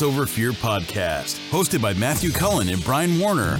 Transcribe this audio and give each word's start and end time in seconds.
Guts 0.00 0.14
Over 0.14 0.24
Fear 0.24 0.52
podcast, 0.52 1.46
hosted 1.50 1.82
by 1.82 1.92
Matthew 1.92 2.30
Cullen 2.30 2.70
and 2.70 2.82
Brian 2.84 3.18
Warner. 3.18 3.58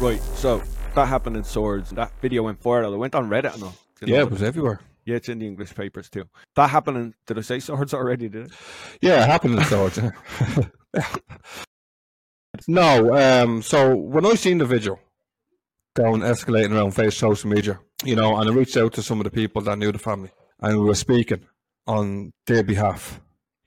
Right, 0.00 0.22
so 0.36 0.62
that 0.94 1.08
happened 1.08 1.36
in 1.36 1.44
Swords. 1.44 1.90
That 1.90 2.12
video 2.22 2.44
went 2.44 2.62
viral. 2.62 2.94
It 2.94 2.96
went 2.96 3.14
on 3.14 3.28
Reddit 3.28 3.52
and 3.52 3.64
all. 3.64 3.74
Yeah, 4.00 4.20
it 4.20 4.30
was 4.30 4.42
everywhere. 4.42 4.80
Yeah, 5.04 5.16
it's 5.16 5.28
in 5.28 5.38
the 5.38 5.46
English 5.46 5.74
papers 5.74 6.08
too. 6.08 6.24
That 6.56 6.70
happened 6.70 6.96
in, 6.96 7.14
did 7.26 7.36
I 7.36 7.42
say 7.42 7.60
Swords 7.60 7.92
already, 7.92 8.30
did 8.30 8.46
it? 8.46 8.52
Yeah, 9.02 9.22
it 9.22 9.26
happened 9.26 9.58
in 9.58 9.64
Swords. 9.64 9.98
no, 12.68 13.42
um, 13.42 13.60
so 13.60 13.94
when 13.94 14.24
I 14.24 14.34
seen 14.34 14.56
the 14.56 14.64
video 14.64 14.98
going 15.94 16.22
escalating 16.22 16.70
around 16.70 16.92
face 16.92 17.18
social 17.18 17.50
media, 17.50 17.78
you 18.02 18.16
know, 18.16 18.38
and 18.38 18.48
I 18.48 18.52
reached 18.54 18.78
out 18.78 18.94
to 18.94 19.02
some 19.02 19.20
of 19.20 19.24
the 19.24 19.30
people 19.30 19.60
that 19.60 19.76
knew 19.76 19.92
the 19.92 19.98
family, 19.98 20.30
and 20.62 20.78
we 20.78 20.84
were 20.84 20.94
speaking 20.94 21.46
on 21.86 22.32
their 22.46 22.62
behalf, 22.62 23.20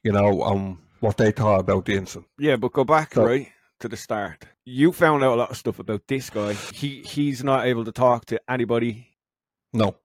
you 0.04 0.12
know, 0.12 0.41
on 0.41 0.80
what 1.02 1.18
they 1.18 1.31
thought 1.31 1.59
about 1.59 1.85
the 1.85 1.94
incident. 1.94 2.27
Yeah, 2.40 2.55
but 2.55 2.73
go 2.73 2.84
back, 2.84 3.13
So- 3.13 3.26
right, 3.26 3.48
to 3.80 3.88
the 3.90 3.98
start. 3.98 4.45
You 4.63 4.91
found 4.91 5.23
out 5.23 5.34
a 5.34 5.40
lot 5.41 5.52
of 5.52 5.58
stuff 5.58 5.77
about 5.80 6.08
this 6.08 6.30
guy. 6.30 6.54
He 6.73 7.02
He's 7.04 7.44
not 7.44 7.66
able 7.66 7.85
to 7.85 7.91
talk 7.91 8.26
to 8.26 8.40
anybody, 8.49 9.10
No, 9.73 9.96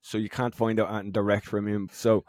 so 0.00 0.18
you 0.18 0.28
can't 0.28 0.54
find 0.54 0.80
out 0.80 0.90
anything 0.90 1.12
direct 1.12 1.46
from 1.46 1.68
him. 1.68 1.88
So 1.92 2.24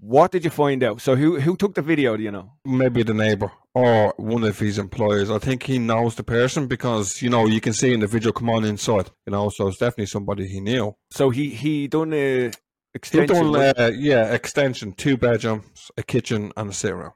what 0.00 0.32
did 0.32 0.44
you 0.44 0.50
find 0.50 0.82
out? 0.82 1.00
So 1.00 1.14
who 1.14 1.38
who 1.38 1.56
took 1.56 1.74
the 1.74 1.82
video, 1.82 2.16
do 2.16 2.22
you 2.24 2.32
know? 2.32 2.54
maybe 2.64 3.04
the 3.04 3.14
neighbor 3.14 3.52
or 3.74 4.12
one 4.16 4.42
of 4.42 4.58
his 4.58 4.78
employers. 4.78 5.30
I 5.30 5.38
think 5.38 5.62
he 5.62 5.78
knows 5.78 6.16
the 6.16 6.24
person 6.24 6.66
because 6.66 7.22
you 7.22 7.30
know 7.30 7.46
you 7.46 7.60
can 7.60 7.72
see 7.72 7.92
in 7.94 8.00
the 8.00 8.08
video 8.08 8.32
come 8.32 8.50
on 8.50 8.64
inside. 8.64 9.10
You 9.26 9.30
know, 9.32 9.48
so 9.50 9.68
it's 9.68 9.78
definitely 9.78 10.06
somebody 10.06 10.48
he 10.48 10.60
knew. 10.60 10.96
So 11.12 11.30
he 11.30 11.50
he 11.50 11.86
done 11.86 12.12
a 12.14 12.50
extension. 12.94 13.52
done, 13.52 13.74
uh, 13.76 13.90
yeah, 13.94 14.32
extension, 14.32 14.92
two 14.92 15.16
bedrooms, 15.16 15.90
a 15.96 16.02
kitchen, 16.02 16.52
and 16.56 16.70
a 16.70 16.72
sitting 16.72 16.98
room. 16.98 17.12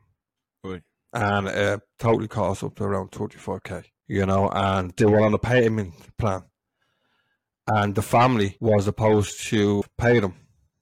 Right. 0.64 0.82
And 1.12 1.48
uh, 1.48 1.78
totally 1.98 2.28
cost 2.28 2.64
up 2.64 2.74
to 2.76 2.84
around 2.84 3.10
35k, 3.10 3.84
you 4.08 4.26
know, 4.26 4.48
and 4.48 4.92
they 4.96 5.06
were 5.06 5.20
on 5.20 5.34
a 5.34 5.38
payment 5.38 5.94
plan. 6.18 6.42
And 7.68 7.94
the 7.94 8.02
family 8.02 8.56
was 8.60 8.86
opposed 8.86 9.48
to 9.48 9.82
pay 9.98 10.20
them 10.20 10.34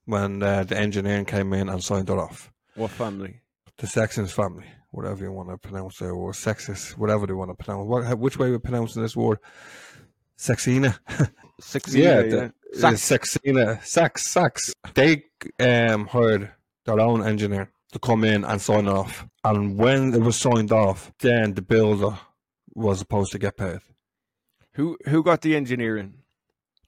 when 0.05 0.43
uh, 0.43 0.65
the 0.65 0.77
engineering 0.77 1.25
came 1.25 1.53
in 1.55 1.69
and 1.69 1.83
signed 1.83 2.11
it 2.11 2.19
off. 2.19 2.53
What 2.75 2.91
family? 2.91 3.41
The 3.79 3.87
Sexton's 3.87 4.33
family, 4.33 4.67
whatever 4.91 5.25
you 5.25 5.33
want 5.33 5.49
to 5.49 5.57
pronounce 5.57 6.01
it, 6.01 6.07
or 6.07 6.33
sexist, 6.33 6.99
whatever 6.99 7.27
they 7.27 7.33
want 7.33 7.51
to 7.51 7.65
pronounce. 7.65 7.87
What, 7.87 8.19
which 8.19 8.39
way 8.39 8.51
we're 8.51 8.59
pronouncing 8.59 9.03
this 9.03 9.17
word? 9.17 9.39
Sexina. 10.39 10.99
Six 11.61 11.95
yeah, 11.95 12.21
yeah. 12.21 12.23
the, 12.23 12.39
Sax. 12.39 12.55
Sexina, 12.79 13.83
Sax, 13.85 14.27
Sax. 14.27 14.73
They 14.95 15.25
um, 15.61 16.07
hired 16.07 16.51
their 16.85 17.01
own 17.01 17.27
engineer 17.27 17.71
to 17.93 17.99
come 17.99 18.25
in 18.25 18.45
and 18.45 18.61
sign 18.61 18.89
off. 18.89 19.27
And 19.45 19.77
when 19.79 20.15
it 20.15 20.21
was 20.21 20.37
signed 20.37 20.73
off, 20.73 21.13
then 21.21 21.55
the 21.55 21.63
builder 21.63 22.19
was 22.75 22.99
supposed 22.99 23.33
to 23.33 23.39
get 23.39 23.57
paid. 23.57 23.79
Who 24.73 24.99
who 25.07 25.23
got 25.23 25.43
the 25.43 25.55
engineering? 25.55 26.15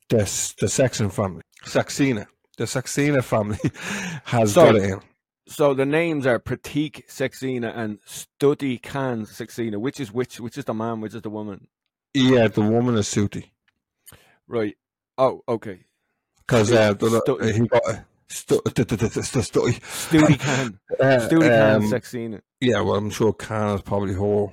This 0.09 0.53
the 0.55 0.69
Sexton 0.69 1.11
family, 1.11 1.43
Saxina, 1.65 2.27
the 2.59 2.65
Saxena 2.65 3.23
family 3.23 3.59
has 4.25 4.53
So- 4.55 4.67
got 4.67 4.75
it 4.77 4.83
in. 4.85 5.01
So 5.49 5.75
the 5.75 5.87
names 5.87 6.27
are 6.27 6.41
Pratik 6.41 7.07
Saxena 7.09 7.73
and 7.77 8.01
Study 8.05 8.79
Khan 8.79 9.27
Saxena. 9.27 9.77
Which 9.77 10.01
is 10.01 10.13
which? 10.13 10.41
Which 10.41 10.59
is 10.59 10.65
the 10.65 10.75
man? 10.75 11.01
Which 11.01 11.15
is 11.15 11.23
the 11.23 11.31
woman? 11.31 11.69
Yeah, 12.15 12.49
the 12.49 12.63
woman 12.63 12.97
is 12.97 13.07
Suti 13.07 13.51
Right. 14.49 14.77
Oh, 15.19 15.43
okay. 15.49 15.81
because 16.47 16.73
uh, 16.73 16.95
he 17.43 17.67
got. 17.69 17.83
Stu- 18.29 18.61
the- 18.65 19.23
Stu- 19.23 19.61
Studi 19.61 20.41
Khan. 20.41 20.79
uh, 21.01 21.05
Studi 21.29 21.49
Khan 21.49 21.77
um, 21.77 21.83
Saxena. 21.91 22.41
Yeah, 22.61 22.81
well, 22.81 22.97
I'm 22.97 23.11
sure 23.11 23.33
Khan 23.33 23.77
is 23.77 23.83
probably 23.83 24.15
her 24.15 24.47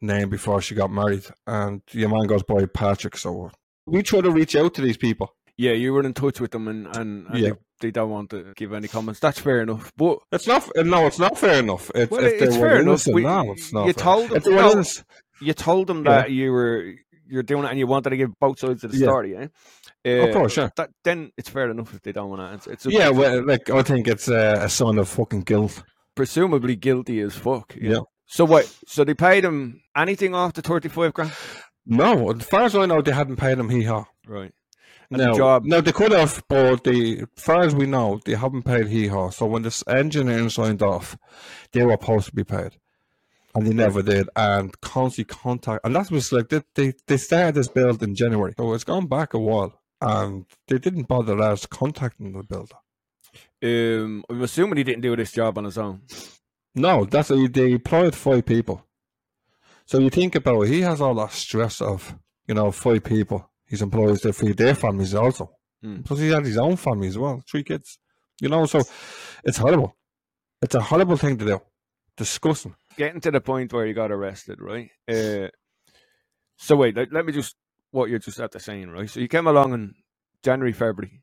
name 0.00 0.28
before 0.30 0.62
she 0.62 0.74
got 0.76 0.90
married, 0.90 1.24
and 1.46 1.82
your 1.90 2.08
man 2.10 2.26
goes 2.28 2.42
by 2.44 2.64
Patrick. 2.66 3.16
So 3.16 3.50
we 3.86 4.02
try 4.02 4.20
to 4.20 4.30
reach 4.30 4.54
out 4.54 4.74
to 4.74 4.82
these 4.82 4.96
people. 4.96 5.34
Yeah, 5.56 5.72
you 5.72 5.92
were 5.92 6.04
in 6.04 6.14
touch 6.14 6.40
with 6.40 6.52
them, 6.52 6.68
and 6.68 6.86
and, 6.96 7.26
and 7.26 7.38
Yeah. 7.38 7.48
they, 7.80 7.88
they 7.88 7.90
don't 7.90 8.10
want 8.10 8.30
to 8.30 8.52
give 8.54 8.72
any 8.72 8.86
comments. 8.86 9.18
That's 9.18 9.40
fair 9.40 9.60
enough. 9.62 9.92
But 9.96 10.20
It's 10.30 10.46
not. 10.46 10.68
No, 10.76 11.06
it's 11.06 11.18
not 11.18 11.36
fair 11.36 11.58
enough. 11.58 11.90
If, 11.96 12.12
well, 12.12 12.24
if 12.24 12.40
it's 12.40 12.56
fair 12.56 12.74
enough. 12.76 12.82
innocent, 12.82 13.14
We- 13.16 13.22
no, 13.22 13.50
it's 13.52 13.72
not. 13.72 13.86
you 13.88 13.92
fair. 13.94 14.04
told 14.04 14.28
them. 14.28 14.36
If 14.36 14.44
they 14.44 14.50
were 14.54 14.74
no, 14.74 14.84
you 15.40 15.52
told 15.54 15.86
them 15.88 16.04
Yeah. 16.04 16.10
that 16.12 16.30
you 16.30 16.52
were 16.52 16.94
you're 17.28 17.42
doing 17.42 17.64
it, 17.64 17.70
and 17.70 17.78
you 17.78 17.86
wanted 17.86 18.10
to 18.10 18.16
give 18.16 18.30
both 18.40 18.58
sides 18.58 18.84
of 18.84 18.92
the 18.92 18.98
Yeah. 18.98 19.06
story. 19.06 19.36
Eh? 19.36 19.48
Of 20.04 20.30
Uh, 20.30 20.32
course, 20.32 20.56
yeah. 20.56 20.68
That, 20.76 20.90
then 21.04 21.30
it's 21.36 21.48
fair 21.48 21.70
enough 21.70 21.92
if 21.94 22.02
they 22.02 22.12
don't 22.12 22.30
want 22.30 22.40
to 22.40 22.46
answer. 22.46 22.72
It's 22.72 22.86
yeah, 22.86 23.10
well, 23.10 23.44
like 23.44 23.68
I 23.70 23.82
think 23.82 24.08
it's 24.08 24.28
uh, 24.28 24.58
a 24.62 24.68
sign 24.68 24.98
of 24.98 25.08
fucking 25.08 25.42
guilt. 25.42 25.82
presumably 26.14 26.74
guilty 26.76 27.20
as 27.20 27.34
fuck. 27.36 27.74
you 27.76 27.88
Yeah. 27.90 27.94
know. 27.96 28.06
So 28.26 28.44
what? 28.44 28.64
So 28.86 29.04
they 29.04 29.14
paid 29.14 29.44
him 29.44 29.80
anything 29.96 30.34
off 30.34 30.52
the 30.54 30.62
thirty-five 30.62 31.12
grand? 31.14 31.32
No, 31.86 32.30
as 32.30 32.42
far 32.42 32.62
as 32.64 32.74
I 32.76 32.86
know, 32.86 33.00
they 33.02 33.12
hadn't 33.12 33.36
paid 33.36 33.58
him 33.58 33.70
hee 33.70 33.84
haw. 33.84 34.04
Right. 34.26 34.52
And 35.10 35.20
the 35.20 35.26
No, 35.28 35.34
job- 35.34 35.64
no, 35.64 35.80
they 35.80 35.92
could 35.92 36.12
have, 36.12 36.42
but 36.48 36.84
the, 36.84 37.20
as 37.36 37.42
far 37.42 37.62
as 37.62 37.74
we 37.74 37.86
know, 37.86 38.20
they 38.26 38.34
haven't 38.34 38.64
paid 38.64 38.88
hee 38.88 39.06
haw. 39.06 39.30
So 39.30 39.46
when 39.46 39.62
this 39.62 39.82
engineering 39.88 40.50
signed 40.50 40.82
off, 40.82 41.16
they 41.72 41.82
were 41.82 41.92
supposed 41.98 42.26
to 42.26 42.34
be 42.34 42.44
paid, 42.44 42.76
and 43.58 43.66
they 43.66 43.74
never 43.74 44.02
did. 44.02 44.28
And 44.36 44.78
constant 44.80 45.28
contact, 45.28 45.84
and 45.84 45.94
that 45.96 46.10
was 46.10 46.32
like 46.32 46.48
they 46.48 46.62
they, 46.74 46.92
they 47.06 47.16
started 47.16 47.54
this 47.54 47.68
build 47.68 48.02
in 48.02 48.14
January, 48.14 48.54
so 48.56 48.72
it's 48.72 48.84
gone 48.84 49.06
back 49.06 49.34
a 49.34 49.38
while, 49.38 49.80
and 50.00 50.46
they 50.68 50.78
didn't 50.78 51.08
bother 51.08 51.40
us 51.40 51.66
contacting 51.66 52.32
the 52.32 52.42
builder. 52.42 52.76
Um, 53.62 54.24
I'm 54.30 54.42
assuming 54.42 54.78
he 54.78 54.84
didn't 54.84 55.02
do 55.02 55.16
this 55.16 55.32
job 55.32 55.58
on 55.58 55.64
his 55.64 55.78
own. 55.78 56.02
No, 56.74 57.04
that's 57.04 57.28
they 57.28 57.72
employed 57.72 58.14
five 58.14 58.46
people. 58.46 58.84
So 59.86 59.98
you 59.98 60.10
think 60.10 60.34
about 60.36 60.62
it, 60.62 60.68
he 60.68 60.82
has 60.82 61.00
all 61.00 61.14
that 61.16 61.32
stress 61.32 61.80
of 61.80 62.14
you 62.46 62.54
know 62.54 62.70
five 62.70 63.02
people. 63.02 63.50
He's 63.66 63.82
employs 63.82 64.22
to 64.22 64.32
feed 64.32 64.56
their 64.56 64.74
families 64.74 65.14
also. 65.14 65.50
Hmm. 65.82 66.02
Plus 66.02 66.20
he 66.20 66.28
had 66.28 66.44
his 66.44 66.56
own 66.56 66.76
family 66.76 67.08
as 67.08 67.18
well, 67.18 67.42
three 67.50 67.64
kids. 67.64 67.98
You 68.40 68.48
know, 68.48 68.66
so 68.66 68.82
it's 69.44 69.58
horrible. 69.58 69.96
It's 70.62 70.74
a 70.74 70.80
horrible 70.80 71.16
thing 71.16 71.36
to 71.38 71.44
do. 71.44 71.60
Disgusting. 72.16 72.74
Getting 72.98 73.20
to 73.22 73.30
the 73.30 73.40
point 73.40 73.72
where 73.72 73.86
he 73.86 73.92
got 73.92 74.10
arrested, 74.10 74.60
right? 74.60 74.90
Uh, 75.08 75.48
so 76.56 76.76
wait, 76.76 76.96
let, 76.96 77.12
let 77.12 77.24
me 77.24 77.32
just 77.32 77.54
what 77.92 78.10
you're 78.10 78.18
just 78.18 78.40
at 78.40 78.50
the 78.50 78.60
saying, 78.60 78.90
right? 78.90 79.08
So 79.08 79.20
you 79.20 79.28
came 79.28 79.46
along 79.46 79.72
in 79.72 79.94
January, 80.42 80.72
February. 80.72 81.22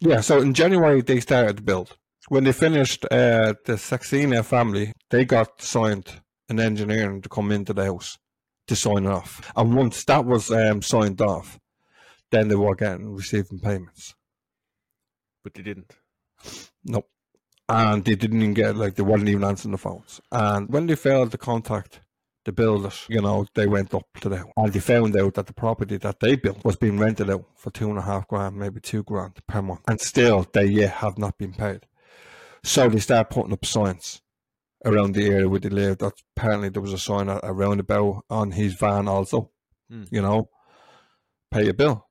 Yeah, 0.00 0.20
so 0.20 0.40
in 0.40 0.54
January 0.54 1.00
they 1.00 1.20
started 1.20 1.56
the 1.58 1.62
build. 1.62 1.96
When 2.28 2.44
they 2.44 2.52
finished 2.52 3.04
uh, 3.06 3.54
the 3.64 3.72
Saxena 3.72 4.44
family, 4.44 4.92
they 5.08 5.24
got 5.24 5.62
signed 5.62 6.20
an 6.48 6.60
engineer 6.60 7.18
to 7.18 7.28
come 7.28 7.50
into 7.50 7.72
the 7.72 7.86
house 7.86 8.18
to 8.66 8.76
sign 8.76 9.06
off. 9.06 9.50
And 9.56 9.74
once 9.74 10.04
that 10.04 10.24
was 10.24 10.50
um, 10.50 10.82
signed 10.82 11.20
off, 11.20 11.58
then 12.30 12.48
they 12.48 12.54
were 12.54 12.76
getting 12.76 13.14
receiving 13.14 13.58
payments. 13.58 14.14
But 15.42 15.54
they 15.54 15.62
didn't. 15.62 15.96
Nope. 16.84 17.09
And 17.70 18.04
they 18.04 18.16
didn't 18.16 18.42
even 18.42 18.54
get 18.54 18.76
like 18.76 18.96
they 18.96 19.02
weren't 19.02 19.28
even 19.28 19.44
answering 19.44 19.72
the 19.72 19.78
phones. 19.78 20.20
And 20.32 20.68
when 20.68 20.86
they 20.86 20.96
failed 20.96 21.30
to 21.30 21.38
contact 21.38 22.00
the 22.44 22.52
builders, 22.52 23.06
you 23.08 23.20
know, 23.20 23.46
they 23.54 23.66
went 23.66 23.94
up 23.94 24.06
to 24.20 24.28
them 24.28 24.46
and 24.56 24.72
they 24.72 24.80
found 24.80 25.16
out 25.16 25.34
that 25.34 25.46
the 25.46 25.52
property 25.52 25.96
that 25.98 26.18
they 26.20 26.34
built 26.34 26.64
was 26.64 26.76
being 26.76 26.98
rented 26.98 27.30
out 27.30 27.44
for 27.54 27.70
two 27.70 27.88
and 27.88 27.98
a 27.98 28.02
half 28.02 28.26
grand, 28.26 28.56
maybe 28.56 28.80
two 28.80 29.04
grand 29.04 29.38
per 29.46 29.62
month. 29.62 29.82
And 29.86 30.00
still 30.00 30.46
they 30.52 30.64
yet 30.64 30.94
have 30.94 31.16
not 31.16 31.38
been 31.38 31.52
paid. 31.52 31.86
So 32.64 32.88
they 32.88 32.98
start 32.98 33.30
putting 33.30 33.52
up 33.52 33.64
signs 33.64 34.20
around 34.84 35.14
the 35.14 35.26
area 35.26 35.48
where 35.48 35.60
they 35.60 35.68
live. 35.68 35.98
That 35.98 36.14
apparently 36.36 36.70
there 36.70 36.82
was 36.82 36.92
a 36.92 36.98
sign 36.98 37.28
around 37.28 37.40
a 37.44 37.52
roundabout 37.52 38.24
on 38.28 38.50
his 38.50 38.74
van 38.74 39.06
also. 39.06 39.50
Hmm. 39.88 40.04
You 40.10 40.22
know, 40.22 40.48
pay 41.50 41.64
your 41.64 41.74
bill. 41.74 42.06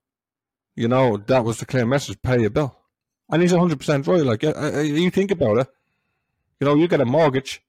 You 0.76 0.88
know, 0.88 1.18
that 1.18 1.44
was 1.44 1.60
the 1.60 1.66
clear 1.66 1.86
message, 1.86 2.22
pay 2.22 2.40
your 2.40 2.50
bill. 2.50 2.79
And 3.30 3.42
he's 3.42 3.54
100% 3.54 4.08
right. 4.08 4.24
Like, 4.24 4.44
you 4.44 5.10
think 5.12 5.32
about 5.32 5.60
it. 5.60 5.68
You 6.60 6.66
know, 6.66 6.76
you 6.76 6.88
get 6.88 7.02
a 7.02 7.06
mortgage, 7.06 7.62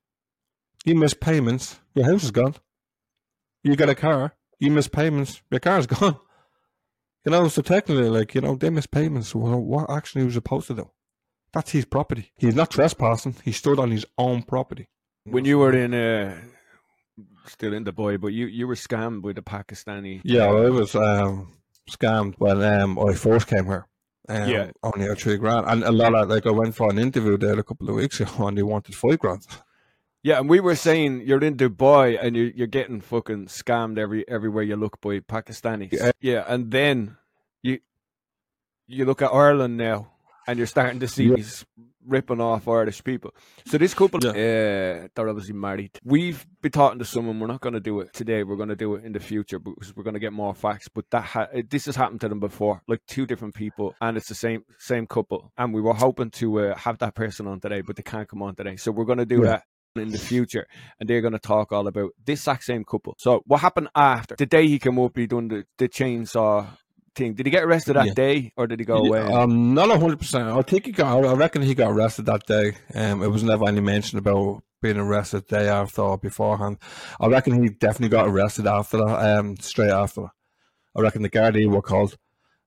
you 0.84 0.94
miss 0.94 1.14
payments, 1.14 1.78
your 1.94 2.06
house 2.06 2.24
is 2.24 2.30
gone. 2.30 2.54
You 3.62 3.76
get 3.76 3.88
a 3.88 3.94
car, 3.94 4.34
you 4.58 4.70
miss 4.70 4.88
payments, 4.88 5.42
your 5.50 5.60
car's 5.60 5.86
gone. 5.98 6.16
You 7.24 7.32
know, 7.32 7.48
so 7.48 7.62
technically, 7.62 8.08
like, 8.08 8.34
you 8.34 8.40
know, 8.40 8.56
they 8.56 8.70
miss 8.70 8.86
payments. 8.86 9.34
Well, 9.34 9.60
what 9.60 9.90
action 9.90 10.22
he 10.22 10.24
was 10.24 10.34
supposed 10.34 10.68
to 10.68 10.74
do? 10.74 10.90
That's 11.52 11.70
his 11.70 11.84
property. 11.84 12.32
He's 12.36 12.54
not 12.54 12.70
trespassing. 12.70 13.36
He 13.44 13.52
stood 13.52 13.78
on 13.78 13.90
his 13.90 14.06
own 14.16 14.42
property. 14.42 14.88
When 15.24 15.44
you 15.44 15.58
were 15.58 15.72
in, 15.72 15.92
uh, 15.92 16.40
still 17.46 17.74
in 17.74 17.84
Dubai, 17.84 18.20
but 18.20 18.28
you 18.28 18.46
you 18.46 18.66
were 18.66 18.74
scammed 18.74 19.22
by 19.22 19.32
the 19.32 19.42
Pakistani. 19.42 20.20
Yeah, 20.24 20.46
I 20.46 20.70
was 20.70 20.94
um, 20.94 21.52
scammed 21.90 22.34
when 22.38 22.62
um, 22.62 22.98
I 22.98 23.14
first 23.14 23.46
came 23.48 23.66
here. 23.66 23.86
Um, 24.28 24.48
Yeah. 24.48 24.70
Only 24.82 25.06
at 25.06 25.18
three 25.20 25.36
grand. 25.38 25.66
And 25.68 25.82
a 25.84 25.90
lot 25.92 26.14
of, 26.14 26.28
like, 26.28 26.46
I 26.46 26.50
went 26.50 26.74
for 26.74 26.90
an 26.90 26.98
interview 26.98 27.36
there 27.36 27.58
a 27.58 27.62
couple 27.64 27.88
of 27.88 27.96
weeks 27.96 28.20
ago 28.20 28.46
and 28.46 28.56
they 28.58 28.62
wanted 28.62 28.94
five 28.94 29.18
grand. 29.18 29.46
Yeah, 30.22 30.38
and 30.38 30.50
we 30.50 30.60
were 30.60 30.74
saying 30.76 31.22
you're 31.22 31.42
in 31.42 31.56
Dubai 31.56 32.18
and 32.22 32.36
you're 32.36 32.50
you're 32.50 32.66
getting 32.66 33.00
fucking 33.00 33.46
scammed 33.46 33.96
every 33.98 34.28
everywhere 34.28 34.62
you 34.62 34.76
look 34.76 35.00
by 35.00 35.20
Pakistanis. 35.20 35.92
Yeah. 35.92 36.10
Yeah, 36.20 36.44
and 36.46 36.70
then 36.70 37.16
you 37.62 37.78
you 38.86 39.06
look 39.06 39.22
at 39.22 39.32
Ireland 39.32 39.78
now 39.78 40.12
and 40.46 40.58
you're 40.58 40.66
starting 40.66 41.00
to 41.00 41.08
see 41.08 41.24
Yeah. 41.24 41.36
these 41.36 41.64
ripping 42.06 42.40
off 42.40 42.66
Irish 42.68 43.02
people. 43.04 43.34
So 43.66 43.78
this 43.78 43.94
couple, 43.94 44.20
Yeah. 44.22 44.30
uh, 44.30 45.08
they're 45.14 45.28
obviously 45.28 45.54
married. 45.54 45.98
We've 46.04 46.44
been 46.62 46.72
talking 46.72 46.98
to 46.98 47.04
someone. 47.04 47.38
We're 47.40 47.46
not 47.46 47.60
going 47.60 47.74
to 47.74 47.80
do 47.80 48.00
it 48.00 48.12
today. 48.12 48.42
We're 48.42 48.56
going 48.56 48.68
to 48.70 48.76
do 48.76 48.94
it 48.94 49.04
in 49.04 49.12
the 49.12 49.20
future 49.20 49.58
because 49.58 49.94
we're 49.94 50.02
going 50.04 50.14
to 50.14 50.20
get 50.20 50.32
more 50.32 50.54
facts. 50.54 50.88
But 50.88 51.10
that 51.10 51.22
ha- 51.22 51.48
this 51.68 51.86
has 51.86 51.96
happened 51.96 52.20
to 52.22 52.28
them 52.28 52.40
before, 52.40 52.82
like 52.88 53.00
two 53.06 53.26
different 53.26 53.54
people, 53.54 53.94
and 54.00 54.16
it's 54.16 54.28
the 54.28 54.34
same 54.34 54.64
same 54.78 55.06
couple. 55.06 55.52
And 55.58 55.74
we 55.74 55.80
were 55.80 55.94
hoping 55.94 56.30
to 56.32 56.60
uh, 56.60 56.76
have 56.76 56.98
that 56.98 57.14
person 57.14 57.46
on 57.46 57.60
today, 57.60 57.80
but 57.82 57.96
they 57.96 58.02
can't 58.02 58.28
come 58.28 58.42
on 58.42 58.54
today. 58.54 58.76
So 58.76 58.90
we're 58.92 59.04
going 59.04 59.18
to 59.18 59.26
do 59.26 59.42
Yeah. 59.44 59.50
that 59.50 59.64
in 59.96 60.10
the 60.10 60.18
future 60.18 60.68
and 61.00 61.08
they're 61.10 61.20
going 61.20 61.32
to 61.32 61.38
talk 61.40 61.72
all 61.72 61.88
about 61.88 62.10
this 62.24 62.38
exact 62.38 62.62
same 62.62 62.84
couple 62.84 63.12
so 63.18 63.42
what 63.46 63.58
happened 63.60 63.88
after 63.96 64.36
the 64.36 64.46
day 64.46 64.68
he 64.68 64.78
came 64.78 64.96
up 65.00 65.16
he 65.16 65.26
done 65.26 65.48
the, 65.48 65.64
the 65.78 65.88
chainsaw 65.88 66.64
thing 67.20 67.34
did 67.34 67.46
he 67.46 67.50
get 67.50 67.62
arrested 67.64 67.94
that 67.94 68.06
Yeah. 68.06 68.14
day 68.14 68.52
or 68.56 68.66
did 68.66 68.78
he 68.80 68.84
go 68.84 68.96
away 69.04 69.20
um, 69.20 69.74
not 69.74 69.88
hundred 69.90 70.18
percent. 70.18 70.48
I 70.48 70.62
think 70.62 70.86
he 70.86 70.92
got. 70.92 71.24
I 71.24 71.34
reckon 71.34 71.62
he 71.62 71.74
got 71.74 71.92
arrested 71.92 72.26
that 72.26 72.46
day. 72.46 72.72
Um, 72.94 73.22
it 73.22 73.28
was 73.28 73.42
never 73.44 73.68
any 73.68 73.80
mention 73.80 74.18
about 74.18 74.62
being 74.82 74.96
arrested 74.96 75.44
the 75.46 75.56
day 75.58 75.68
after 75.68 76.02
or 76.02 76.18
beforehand. 76.18 76.78
I 77.20 77.26
reckon 77.28 77.62
he 77.62 77.68
definitely 77.68 78.08
got 78.08 78.26
arrested 78.28 78.66
after 78.66 78.96
that. 78.98 79.38
Um, 79.38 79.56
straight 79.58 79.90
after. 79.90 80.22
that. 80.22 80.30
I 80.96 81.00
reckon 81.02 81.22
the 81.22 81.30
Gardaí 81.30 81.66
were 81.70 81.82
called. 81.82 82.16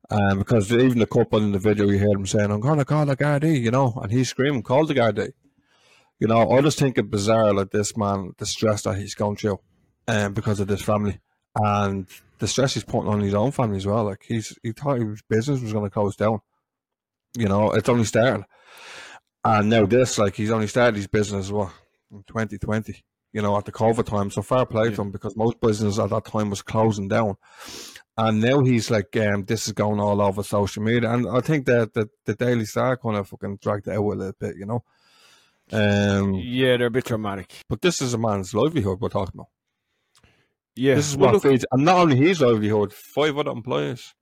Um, 0.09 0.37
because 0.39 0.71
even 0.71 0.99
the 0.99 1.07
couple 1.07 1.39
in 1.39 1.51
the 1.53 1.59
video, 1.59 1.85
you 1.89 1.97
hear 1.97 2.09
him 2.15 2.25
saying, 2.27 2.51
"I'm 2.51 2.59
gonna 2.59 2.85
call 2.85 3.05
the 3.05 3.15
Gardaí," 3.17 3.59
you 3.61 3.71
know, 3.71 3.97
and 4.01 4.11
he's 4.11 4.29
screaming, 4.29 4.61
"Call 4.61 4.85
the 4.85 4.93
Gardaí." 4.93 5.31
You 6.19 6.27
know, 6.27 6.51
I 6.51 6.61
just 6.61 6.77
think 6.77 6.97
it 6.97 7.09
bizarre, 7.09 7.53
like 7.53 7.71
this 7.71 7.97
man, 7.97 8.33
the 8.37 8.45
stress 8.45 8.83
that 8.83 8.97
he's 8.97 9.15
going 9.15 9.35
through, 9.37 9.59
um, 10.07 10.33
because 10.33 10.59
of 10.59 10.67
this 10.67 10.81
family, 10.81 11.19
and 11.55 12.05
the 12.43 12.47
stress 12.49 12.73
he's 12.73 12.83
putting 12.83 13.07
on 13.09 13.21
his 13.21 13.33
own 13.33 13.51
family 13.51 13.77
as 13.77 13.85
well. 13.87 14.03
Like 14.03 14.23
he's 14.27 14.53
he 14.61 14.73
thought 14.73 14.99
his 14.99 15.21
business 15.29 15.61
was 15.61 15.71
going 15.73 15.85
to 15.85 15.89
close 15.89 16.15
down. 16.17 16.39
You 17.37 17.47
know, 17.47 17.71
it's 17.71 17.87
only 17.89 18.03
started, 18.05 18.45
and 19.43 19.69
now 19.69 19.85
this, 19.85 20.17
like 20.17 20.35
he's 20.35 20.51
only 20.51 20.67
started 20.67 20.97
his 20.97 21.07
business 21.07 21.49
what 21.49 21.71
in 22.11 22.23
2020. 22.27 23.03
You 23.31 23.41
know, 23.41 23.57
at 23.57 23.65
the 23.65 23.71
COVID 23.71 24.05
time. 24.05 24.29
So 24.29 24.41
fair 24.43 24.65
play 24.65 24.89
Yeah. 24.89 24.95
to 24.95 25.01
him 25.01 25.11
because 25.11 25.35
most 25.35 25.59
business 25.59 25.97
at 25.97 26.09
that 26.11 26.25
time 26.25 26.49
was 26.51 26.61
closing 26.61 27.07
down, 27.07 27.35
and 28.17 28.41
now 28.41 28.59
he's 28.63 28.91
like, 28.91 29.15
um, 29.17 29.45
this 29.45 29.65
is 29.65 29.73
going 29.73 29.99
all 29.99 30.21
over 30.21 30.43
social 30.43 30.83
media, 30.83 31.09
and 31.11 31.27
I 31.27 31.39
think 31.39 31.65
that 31.65 31.93
the, 31.93 32.09
the 32.25 32.35
Daily 32.35 32.65
Star 32.65 32.97
kind 32.97 33.15
of 33.17 33.27
fucking 33.29 33.57
dragged 33.61 33.87
it 33.87 33.93
out 33.93 34.03
a 34.03 34.07
little 34.07 34.33
bit. 34.39 34.55
You 34.57 34.65
know. 34.67 34.83
Um, 35.71 36.33
yeah 36.35 36.75
they're 36.77 36.87
a 36.87 36.91
bit 36.91 37.05
dramatic. 37.05 37.53
but 37.69 37.81
this 37.81 38.01
is 38.01 38.13
a 38.13 38.17
man's 38.17 38.53
livelihood 38.53 38.99
we're 38.99 39.07
talking 39.09 39.31
about. 39.33 39.47
Yeah 40.75 40.95
This 40.95 41.09
is 41.09 41.17
Well, 41.17 41.27
what 41.27 41.33
look, 41.35 41.43
feeds, 41.43 41.65
and 41.71 41.85
not 41.85 41.97
only 41.97 42.15
his 42.15 42.41
livelihood, 42.41 42.93
five 42.93 43.37
other 43.37 43.51
employees, 43.51 44.13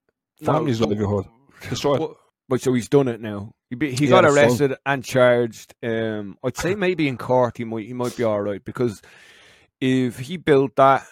no, 0.41 0.53
family's 0.53 0.79
no, 0.81 0.87
livelihood 0.87 1.25
destroyed. 1.69 1.99
What- 1.99 2.17
But 2.49 2.61
so 2.61 2.73
he's 2.73 2.89
done 2.89 3.07
it 3.07 3.21
now. 3.21 3.53
He, 3.69 3.75
be, 3.77 3.91
he 3.93 4.05
Yeah, 4.05 4.09
got 4.09 4.21
the 4.23 4.27
son. 4.29 4.37
arrested 4.37 4.75
and 4.85 5.03
charged. 5.05 5.73
Um, 5.81 6.37
I'd 6.43 6.57
say 6.57 6.75
maybe 6.75 7.07
in 7.07 7.17
court 7.17 7.57
he 7.57 7.63
might 7.63 7.85
he 7.85 7.93
might 7.93 8.17
be 8.17 8.23
all 8.25 8.41
right 8.41 8.61
because 8.63 9.01
if 9.79 10.19
he 10.19 10.35
built 10.35 10.75
that, 10.75 11.05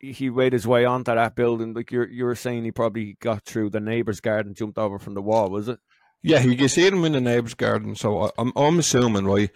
he 0.00 0.28
made 0.28 0.52
his 0.52 0.66
way 0.66 0.84
onto 0.84 1.14
that 1.14 1.34
building. 1.34 1.72
Like 1.72 1.90
you're 1.90 2.06
you 2.06 2.24
were 2.26 2.34
saying, 2.34 2.64
he 2.64 2.72
probably 2.72 3.16
got 3.20 3.44
through 3.46 3.70
the 3.70 3.80
neighbor's 3.80 4.20
garden, 4.20 4.52
jumped 4.54 4.76
over 4.76 4.98
from 4.98 5.14
the 5.14 5.22
wall. 5.22 5.48
Was 5.48 5.68
it? 5.68 5.78
Yeah, 6.22 6.40
you 6.40 6.56
can 6.56 6.68
see 6.68 6.86
him 6.86 7.04
in 7.06 7.12
the 7.12 7.20
neighbor's 7.22 7.54
garden. 7.54 7.94
So 7.96 8.24
I, 8.24 8.30
I'm 8.36 8.52
I'm 8.54 8.78
assuming 8.78 9.24
right 9.24 9.50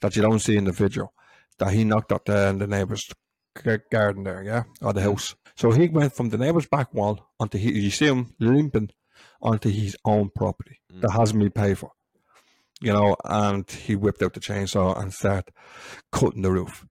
that 0.00 0.16
you 0.16 0.22
don't 0.22 0.38
see 0.38 0.56
in 0.56 0.64
the 0.64 0.72
video 0.72 1.12
that 1.58 1.72
he 1.74 1.84
knocked 1.84 2.12
out 2.12 2.24
the 2.24 2.54
the 2.58 2.66
neighbour's 2.66 3.04
g- 3.04 3.12
garden 3.90 4.24
there, 4.24 4.42
yeah, 4.42 4.64
or 4.82 4.92
the 4.92 5.02
house. 5.02 5.34
So 5.56 5.70
he 5.72 5.88
went 5.88 6.14
from 6.14 6.30
the 6.30 6.38
neighbour's 6.38 6.66
back 6.66 6.92
wall 6.94 7.28
onto 7.38 7.58
he, 7.58 7.72
you 7.72 7.90
see 7.90 8.06
him 8.06 8.34
limping 8.38 8.90
onto 9.42 9.68
his 9.70 9.96
own 10.04 10.30
property 10.34 10.80
that 11.00 11.10
hasn't 11.12 11.38
been 11.40 11.50
paid 11.50 11.78
for. 11.78 11.92
You 12.82 12.92
know, 12.94 13.14
and 13.24 13.70
he 13.70 13.94
whipped 13.94 14.22
out 14.22 14.32
the 14.32 14.40
chainsaw 14.40 14.98
and 15.00 15.12
started 15.12 15.52
cutting 16.12 16.42
the 16.42 16.50
roof. 16.50 16.86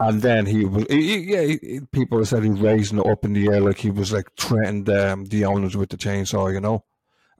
And 0.00 0.20
then 0.22 0.46
he 0.46 0.64
was, 0.64 0.86
he, 0.90 1.02
he- 1.18 1.32
yeah, 1.32 1.42
he, 1.42 1.80
people 1.92 2.24
said 2.24 2.42
he 2.42 2.50
was 2.50 2.60
raising 2.60 2.98
it 2.98 3.06
up 3.06 3.24
in 3.24 3.32
the 3.32 3.46
air 3.46 3.60
like 3.60 3.78
he 3.78 3.90
was 3.90 4.12
like 4.12 4.26
threatening 4.36 4.90
um, 4.96 5.24
the 5.26 5.44
owners 5.44 5.76
with 5.76 5.90
the 5.90 5.96
chainsaw, 5.96 6.52
you 6.52 6.60
know. 6.60 6.84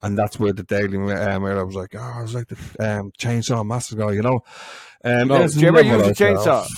And 0.02 0.16
that's 0.16 0.38
where 0.38 0.52
the 0.52 0.62
Daily 0.62 0.98
uh, 0.98 1.40
Mirror 1.40 1.66
was 1.66 1.74
like, 1.74 1.94
oh, 1.98 2.18
it 2.18 2.22
was 2.22 2.34
like 2.34 2.46
the 2.48 2.56
um, 2.98 3.10
chainsaw 3.18 3.66
massacre, 3.66 4.12
you 4.12 4.22
know. 4.22 4.40
Um, 5.04 5.28
No, 5.28 5.42
it's 5.42 5.54
do 5.54 5.60
you 5.62 5.68
ever 5.68 5.80
use 5.82 6.06
a 6.06 6.14
chainsaw? 6.36 6.68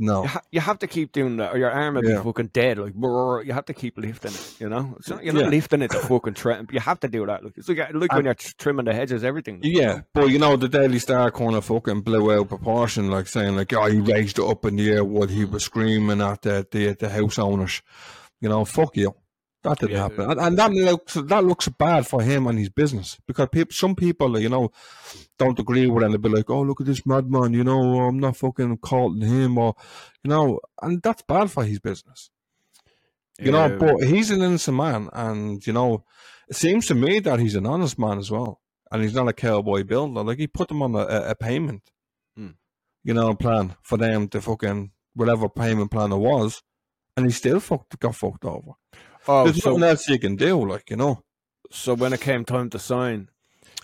No. 0.00 0.22
You, 0.22 0.28
ha- 0.28 0.42
you 0.52 0.60
have 0.60 0.78
to 0.78 0.86
keep 0.86 1.12
doing 1.12 1.38
that, 1.38 1.52
or 1.54 1.58
your 1.58 1.70
arm 1.70 1.94
will 1.96 2.04
Yeah. 2.04 2.18
be 2.18 2.22
fucking 2.22 2.48
dead. 2.52 2.78
Like 2.78 2.94
brrr, 2.94 3.44
you 3.44 3.52
have 3.52 3.64
to 3.66 3.74
keep 3.74 3.98
lifting 3.98 4.30
it. 4.32 4.54
You 4.60 4.68
know, 4.68 4.94
it's 4.98 5.10
not, 5.10 5.24
you're 5.24 5.34
not 5.34 5.44
Yeah. 5.44 5.48
lifting 5.48 5.82
it 5.82 5.90
to 5.90 5.98
fucking 5.98 6.34
trim. 6.34 6.68
You 6.70 6.80
have 6.80 7.00
to 7.00 7.08
do 7.08 7.26
that. 7.26 7.42
Look, 7.42 7.54
it's 7.56 7.68
like 7.68 7.80
uh, 7.80 7.86
look 7.92 8.12
when 8.12 8.24
you're 8.24 8.34
tr- 8.34 8.52
trimming 8.58 8.84
the 8.84 8.94
hedges, 8.94 9.24
everything. 9.24 9.58
Yeah, 9.62 10.02
but 10.14 10.30
you 10.30 10.38
know 10.38 10.56
the 10.56 10.68
Daily 10.68 10.98
Star 11.00 11.30
kind 11.32 11.56
of 11.56 11.64
fucking 11.64 12.02
blew 12.02 12.32
out 12.32 12.48
proportion, 12.48 13.10
like 13.10 13.26
saying 13.26 13.56
like, 13.56 13.72
"Oh, 13.72 13.86
he 13.90 13.98
raised 13.98 14.38
it 14.38 14.44
up 14.44 14.64
in 14.64 14.76
the 14.76 14.90
air 14.92 15.04
while 15.04 15.26
he 15.28 15.44
was 15.44 15.64
screaming 15.64 16.20
at 16.20 16.42
the 16.42 16.66
the, 16.70 16.92
the 16.94 17.08
house 17.08 17.38
owners." 17.38 17.82
You 18.40 18.48
know, 18.48 18.64
fuck 18.64 18.96
you. 18.96 19.14
That 19.64 19.78
didn't 19.80 19.96
Yeah. 19.96 20.02
happen, 20.02 20.30
and, 20.30 20.40
and 20.40 20.58
that 20.58 20.70
looks 20.72 21.14
that 21.14 21.44
looks 21.44 21.66
bad 21.68 22.06
for 22.06 22.22
him 22.22 22.46
and 22.46 22.58
his 22.58 22.68
business 22.68 23.18
because 23.26 23.48
people, 23.50 23.72
some 23.72 23.96
people, 23.96 24.38
you 24.38 24.48
know, 24.48 24.70
don't 25.36 25.58
agree 25.58 25.86
with 25.88 26.02
it 26.02 26.06
and 26.06 26.14
they'll 26.14 26.20
be 26.20 26.28
like, 26.28 26.48
"Oh, 26.48 26.62
look 26.62 26.80
at 26.80 26.86
this 26.86 27.04
madman," 27.04 27.54
you 27.54 27.64
know, 27.64 28.02
I'm 28.02 28.20
not 28.20 28.36
fucking 28.36 28.78
calling 28.78 29.20
him, 29.20 29.58
or 29.58 29.74
you 30.22 30.30
know, 30.30 30.60
and 30.80 31.02
that's 31.02 31.22
bad 31.22 31.50
for 31.50 31.64
his 31.64 31.80
business. 31.80 32.30
You 33.40 33.50
know, 33.52 33.64
Um, 33.64 33.78
but 33.78 34.04
he's 34.04 34.30
an 34.30 34.42
innocent 34.42 34.76
man, 34.76 35.10
and 35.12 35.64
you 35.66 35.72
know, 35.72 36.04
it 36.48 36.54
seems 36.56 36.86
to 36.86 36.94
me 36.94 37.18
that 37.20 37.40
he's 37.40 37.56
an 37.56 37.66
honest 37.66 37.98
man 37.98 38.18
as 38.18 38.30
well, 38.30 38.60
and 38.92 39.02
he's 39.02 39.14
not 39.14 39.28
a 39.28 39.32
cowboy 39.32 39.82
builder. 39.82 40.22
Like 40.22 40.38
he 40.38 40.46
put 40.46 40.68
them 40.68 40.82
on 40.82 40.94
a, 40.94 40.98
a, 40.98 41.30
a 41.30 41.34
payment, 41.34 41.82
Hmm. 42.36 42.50
you 43.02 43.12
know, 43.14 43.34
plan 43.34 43.74
for 43.82 43.98
them 43.98 44.28
to 44.28 44.40
fucking 44.40 44.92
whatever 45.14 45.48
payment 45.48 45.90
plan 45.90 46.12
it 46.12 46.16
was, 46.16 46.62
and 47.16 47.26
he 47.26 47.32
still 47.32 47.58
fucked 47.58 47.98
got 47.98 48.14
fucked 48.14 48.44
over. 48.44 48.72
Oh, 49.28 49.44
There's 49.44 49.62
so 49.62 49.70
nothing 49.70 49.84
else 49.84 50.08
you 50.08 50.18
can 50.18 50.36
do, 50.36 50.66
like 50.66 50.90
you 50.90 50.96
know. 50.96 51.22
so 51.70 51.94
when 51.94 52.12
it 52.12 52.20
came 52.20 52.44
time 52.44 52.70
to 52.70 52.78
sign, 52.78 53.28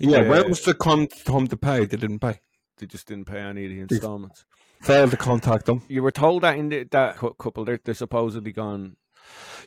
Yeah, 0.01 0.23
Yeah. 0.23 0.29
when 0.29 0.39
it 0.41 0.49
was 0.49 0.63
the 0.65 0.75
come 0.75 1.07
time 1.07 1.47
to 1.49 1.57
pay, 1.57 1.85
they 1.85 1.97
didn't 1.97 2.19
pay. 2.21 2.41
they 2.79 2.87
just 2.87 3.07
didn't 3.07 3.27
pay 3.27 3.39
any 3.41 3.65
of 3.65 3.71
the 3.71 3.75
They- 3.77 3.95
installments. 3.97 4.45
Failed 4.83 5.13
to 5.13 5.17
contact 5.17 5.65
them. 5.67 5.81
You 5.89 6.03
were 6.03 6.11
told 6.11 6.43
that 6.43 6.59
in 6.59 6.69
the, 6.69 6.85
that 6.91 7.17
cou- 7.17 7.33
couple, 7.35 7.65
they're, 7.65 7.81
they're 7.83 7.95
supposedly 7.95 8.53
gone. 8.53 8.97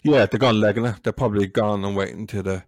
Yeah, 0.04 0.26
they're 0.28 0.38
gone 0.40 0.60
legging 0.60 0.86
it. 0.86 1.02
They're 1.04 1.14
probably 1.14 1.48
gone 1.48 1.84
and 1.86 1.96
waiting 1.96 2.28
till 2.28 2.44
the 2.44 2.64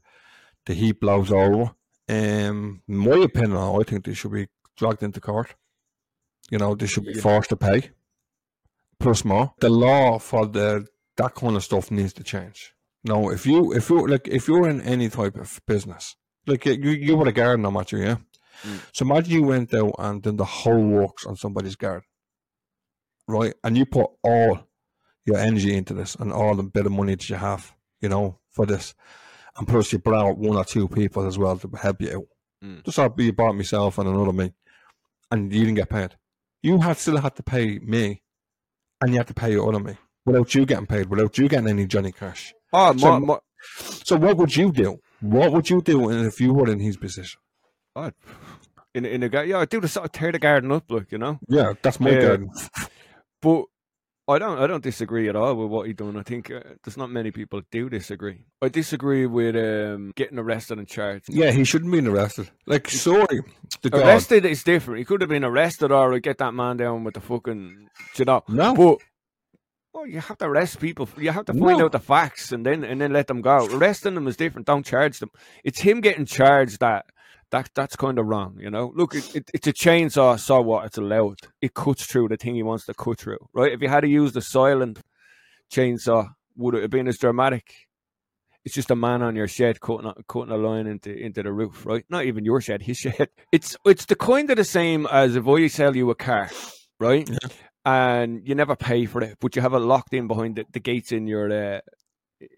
the 0.65 0.73
heat 0.73 0.99
blows 0.99 1.31
over. 1.31 1.75
Um, 2.07 2.81
my 2.87 3.17
opinion, 3.17 3.57
I 3.57 3.83
think 3.83 4.05
they 4.05 4.13
should 4.15 4.31
be 4.31 4.47
dragged 4.77 5.03
into 5.03 5.19
court. 5.21 5.55
You 6.49 6.57
know, 6.57 6.73
they 6.75 6.87
should 6.87 7.05
be 7.05 7.13
Yeah. 7.13 7.21
forced 7.21 7.49
to 7.49 7.55
pay 7.57 7.91
plus 8.99 9.23
more. 9.23 9.53
The 9.59 9.69
law 9.69 10.17
for 10.19 10.47
the 10.47 10.87
that 11.17 11.35
kind 11.35 11.55
of 11.55 11.63
stuff 11.63 11.91
needs 11.91 12.13
to 12.13 12.23
change. 12.23 12.73
No, 13.03 13.29
if 13.29 13.45
you 13.45 13.73
if 13.73 13.89
you 13.89 14.07
like 14.07 14.27
if 14.27 14.47
you're 14.47 14.67
in 14.67 14.81
any 14.81 15.09
type 15.09 15.37
of 15.37 15.61
business, 15.65 16.15
like 16.47 16.65
you 16.65 16.91
you 16.91 17.15
were 17.15 17.27
a 17.27 17.31
gardener, 17.31 17.71
Matthew, 17.71 17.99
yeah. 17.99 18.17
Mm. 18.63 18.79
So 18.93 19.05
imagine 19.05 19.33
you 19.33 19.43
went 19.43 19.73
out 19.73 19.95
and 19.99 20.21
done 20.21 20.35
the 20.35 20.45
whole 20.45 20.85
works 20.85 21.25
on 21.25 21.37
somebody's 21.37 21.77
garden, 21.77 22.03
right? 23.27 23.53
And 23.63 23.77
you 23.77 23.85
put 23.85 24.09
all 24.21 24.67
your 25.25 25.37
energy 25.37 25.75
into 25.75 25.93
this 25.93 26.15
and 26.15 26.33
all 26.33 26.55
the 26.55 26.63
bit 26.63 26.85
of 26.85 26.91
money 26.91 27.15
that 27.15 27.29
you 27.29 27.37
have, 27.37 27.73
you 28.01 28.09
know, 28.09 28.39
for 28.49 28.65
this. 28.65 28.93
And 29.57 29.67
plus 29.67 29.93
you 29.93 29.99
brought 29.99 30.37
one 30.37 30.57
or 30.57 30.65
two 30.65 30.87
people 30.87 31.25
as 31.25 31.37
well 31.37 31.57
to 31.57 31.69
help 31.77 32.01
you 32.01 32.17
out. 32.17 32.25
Mm. 32.63 32.83
Just 32.83 32.97
like 32.97 33.11
you 33.17 33.33
bought 33.33 33.55
myself 33.55 33.97
and 33.97 34.09
another 34.09 34.33
me. 34.33 34.53
And 35.31 35.53
you 35.53 35.59
didn't 35.59 35.75
get 35.75 35.89
paid. 35.89 36.15
You 36.61 36.79
had 36.79 36.97
still 36.97 37.17
had 37.17 37.35
to 37.35 37.43
pay 37.43 37.79
me 37.79 38.23
and 38.99 39.11
you 39.11 39.17
had 39.17 39.27
to 39.27 39.33
pay 39.33 39.51
your 39.51 39.69
other 39.69 39.79
me 39.79 39.95
without 40.25 40.53
you 40.55 40.65
getting 40.65 40.87
paid, 40.87 41.09
without 41.09 41.37
you 41.37 41.47
getting 41.47 41.69
any 41.69 41.85
Johnny 41.85 42.11
Cash. 42.11 42.53
Oh, 42.73 42.95
So- 42.97 43.19
mo- 43.19 43.41
So 44.05 44.15
what 44.15 44.37
would 44.37 44.55
you 44.55 44.71
do? 44.71 44.99
What 45.21 45.51
would 45.51 45.69
you 45.69 45.81
do 45.81 46.09
if 46.09 46.39
you 46.39 46.53
were 46.53 46.69
in 46.71 46.79
his 46.79 46.95
position? 46.97 47.39
I'd- 47.95 48.15
in 48.95 49.05
in 49.05 49.21
a 49.23 49.29
gar- 49.29 49.45
yeah, 49.45 49.59
I 49.59 49.65
do 49.65 49.79
the 49.81 49.87
sort 49.87 50.05
of 50.05 50.11
tear 50.11 50.31
the 50.31 50.39
garden 50.39 50.71
up, 50.71 50.89
like 50.89 51.11
you 51.11 51.17
know. 51.17 51.39
Yeah, 51.47 51.73
that's 51.81 51.99
my 51.99 52.11
Yeah. 52.11 52.21
garden. 52.21 52.49
But 53.41 53.65
I 54.27 54.37
don't 54.39 54.59
I 54.59 54.67
don't 54.67 54.83
disagree 54.83 55.27
at 55.27 55.35
all 55.35 55.55
with 55.55 55.69
what 55.69 55.87
he 55.87 55.93
done. 55.93 56.15
I 56.17 56.23
think 56.23 56.49
uh, 56.51 56.61
there's 56.83 56.97
not 56.97 57.09
many 57.09 57.31
people 57.31 57.61
do 57.71 57.89
disagree. 57.89 58.45
I 58.61 58.69
disagree 58.69 59.25
with 59.25 59.55
um, 59.55 60.11
getting 60.15 60.39
arrested 60.39 60.77
and 60.77 60.87
charged. 60.87 61.25
Yeah, 61.29 61.51
he 61.51 61.63
shouldn't 61.63 61.91
be 61.91 61.99
arrested. 62.07 62.49
Like, 62.65 62.89
sorry, 62.89 63.41
the 63.81 63.89
God. 63.89 64.01
Arrested 64.05 64.45
is 64.45 64.63
different. 64.63 64.99
He 64.99 65.05
could 65.05 65.21
have 65.21 65.29
been 65.29 65.43
arrested 65.43 65.91
or 65.91 66.17
get 66.19 66.37
that 66.37 66.53
man 66.53 66.77
down 66.77 67.03
with 67.03 67.15
the 67.15 67.21
fucking 67.21 67.89
you 68.17 68.25
know. 68.25 68.43
No. 68.47 68.73
But 68.75 68.97
well, 69.99 70.07
you 70.07 70.19
have 70.21 70.37
to 70.37 70.45
arrest 70.45 70.79
people. 70.79 71.09
You 71.17 71.31
have 71.31 71.45
to 71.45 71.53
find 71.53 71.77
No. 71.77 71.85
out 71.85 71.91
the 71.91 71.99
facts 71.99 72.51
and 72.51 72.65
then 72.65 72.83
and 72.83 73.01
then 73.01 73.11
let 73.11 73.27
them 73.27 73.41
go. 73.41 73.65
Arresting 73.67 74.15
them 74.15 74.27
is 74.27 74.37
different. 74.37 74.67
Don't 74.67 74.85
charge 74.85 75.19
them. 75.19 75.29
It's 75.63 75.79
him 75.81 75.99
getting 76.01 76.25
charged 76.25 76.79
that 76.79 77.05
that 77.51 77.69
that's 77.75 77.95
kind 77.95 78.17
of 78.17 78.25
wrong. 78.27 78.55
You 78.59 78.69
know. 78.69 78.93
Look, 78.95 79.13
it, 79.15 79.35
it, 79.35 79.51
it's 79.53 79.67
a 79.67 79.73
chainsaw. 79.73 80.39
So 80.39 80.61
what? 80.61 80.85
It's 80.85 80.97
allowed. 80.97 81.39
It 81.61 81.73
cuts 81.73 82.05
through 82.05 82.29
the 82.29 82.37
thing 82.37 82.55
he 82.55 82.63
wants 82.63 82.85
to 82.85 82.93
cut 82.93 83.19
through. 83.19 83.39
Right. 83.53 83.73
If 83.73 83.81
you 83.81 83.89
had 83.89 84.01
to 84.01 84.07
use 84.07 84.31
the 84.31 84.41
silent 84.41 84.99
chainsaw, 85.71 86.29
would 86.55 86.75
it 86.75 86.81
have 86.81 86.91
been 86.91 87.07
as 87.07 87.17
dramatic? 87.17 87.73
It's 88.65 88.75
just 88.75 88.91
a 88.91 88.95
man 88.95 89.21
on 89.21 89.35
your 89.35 89.47
shed 89.47 89.79
cutting 89.81 90.05
a, 90.05 90.13
cutting 90.27 90.51
a 90.53 90.57
line 90.57 90.87
into 90.87 91.13
into 91.13 91.43
the 91.43 91.51
roof, 91.51 91.85
right? 91.85 92.05
Not 92.09 92.25
even 92.25 92.45
your 92.45 92.61
shed, 92.61 92.83
his 92.83 92.97
shed. 93.03 93.29
It's 93.51 93.75
it's 93.85 94.05
the 94.05 94.15
kind 94.15 94.49
of 94.49 94.57
the 94.57 94.63
same 94.63 95.07
as 95.07 95.35
if 95.35 95.47
I 95.47 95.67
sell 95.67 95.95
you 95.95 96.09
a 96.09 96.15
car, 96.15 96.49
right? 96.99 97.27
Yeah. 97.29 97.37
And 97.89 98.47
you 98.47 98.55
never 98.55 98.75
pay 98.75 99.05
for 99.05 99.21
it, 99.21 99.37
but 99.41 99.55
you 99.55 99.61
have 99.61 99.73
it 99.73 99.79
locked 99.93 100.13
in 100.13 100.27
behind 100.27 100.55
the, 100.57 100.65
the 100.71 100.79
gates 100.79 101.11
in 101.11 101.27
your 101.27 101.47
uh, 101.51 101.79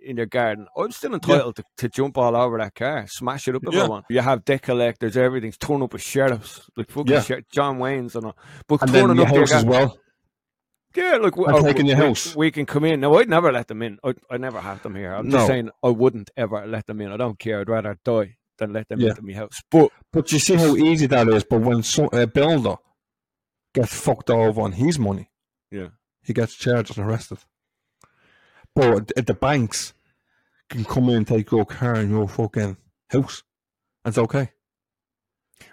in 0.06 0.18
your 0.18 0.26
garden. 0.28 0.68
I'm 0.78 0.92
still 0.92 1.14
entitled 1.14 1.56
to, 1.58 1.64
to 1.78 1.90
jump 1.90 2.18
all 2.18 2.36
over 2.36 2.58
that 2.60 2.76
car, 2.76 3.06
smash 3.08 3.48
it 3.48 3.56
up 3.56 3.64
if 3.66 3.74
I 3.76 3.88
want. 3.88 4.06
You 4.10 4.22
have 4.22 4.46
debt 4.46 4.62
collectors, 4.62 5.16
everything's 5.18 5.58
torn 5.58 5.82
up 5.82 5.94
with 5.94 6.02
sheriffs, 6.04 6.70
like 6.78 6.90
fucking 6.92 7.12
Yeah. 7.14 7.22
sher- 7.22 7.44
John 7.52 7.80
Wayne's 7.80 8.16
and 8.16 8.26
all. 8.28 8.38
But 8.68 8.82
And 8.84 8.92
then 8.92 9.16
your 9.16 9.22
up 9.26 9.30
to 9.30 9.34
your 9.36 9.42
house 9.48 9.52
as 9.54 9.66
well. 9.66 9.98
yeah, 10.96 11.18
like 11.18 11.36
we, 11.38 11.46
oh, 11.48 11.62
taking 11.64 11.86
your 11.88 11.98
we- 11.98 12.06
house. 12.06 12.36
We 12.36 12.52
can 12.52 12.66
come 12.66 12.86
in. 12.86 13.00
No, 13.00 13.18
I'd 13.18 13.30
never 13.30 13.52
let 13.52 13.68
them 13.68 13.82
in. 13.82 13.98
I 14.04 14.14
I 14.30 14.38
never 14.38 14.60
have 14.62 14.82
them 14.84 14.96
here. 14.96 15.14
I'm 15.16 15.28
No. 15.30 15.38
just 15.38 15.48
saying 15.48 15.70
I 15.84 15.90
wouldn't 15.90 16.30
ever 16.38 16.66
let 16.68 16.86
them 16.88 17.02
in. 17.02 17.12
I 17.12 17.18
don't 17.18 17.40
care. 17.40 17.62
I'd 17.62 17.70
rather 17.70 17.98
die 18.04 18.36
than 18.60 18.74
let 18.74 18.88
them 18.90 19.00
Yeah. 19.00 19.10
into 19.10 19.22
my 19.24 19.34
house. 19.34 19.58
But 19.72 19.92
But 20.14 20.32
you 20.32 20.40
see 20.40 20.56
how 20.56 20.76
easy 20.76 21.08
that 21.08 21.28
is. 21.30 21.44
But 21.44 21.62
when 21.62 21.82
some, 21.84 22.10
a 22.14 22.28
builder 22.28 22.76
gets 23.74 23.94
fucked 23.94 24.30
over 24.30 24.62
on 24.62 24.74
his 24.74 25.00
money, 25.00 25.30
yeah, 25.72 25.90
he 26.24 26.34
gets 26.34 26.56
charged 26.56 26.98
and 26.98 27.08
arrested. 27.08 27.40
But 28.76 29.12
the 29.16 29.34
banks 29.34 29.94
can 30.70 30.86
come 30.86 31.10
in 31.10 31.16
and 31.18 31.28
take 31.28 31.52
your 31.52 31.66
car 31.66 31.96
and 31.96 32.10
your 32.10 32.28
fucking 32.28 32.78
house. 33.10 33.44
It's 34.06 34.18
okay. 34.18 34.52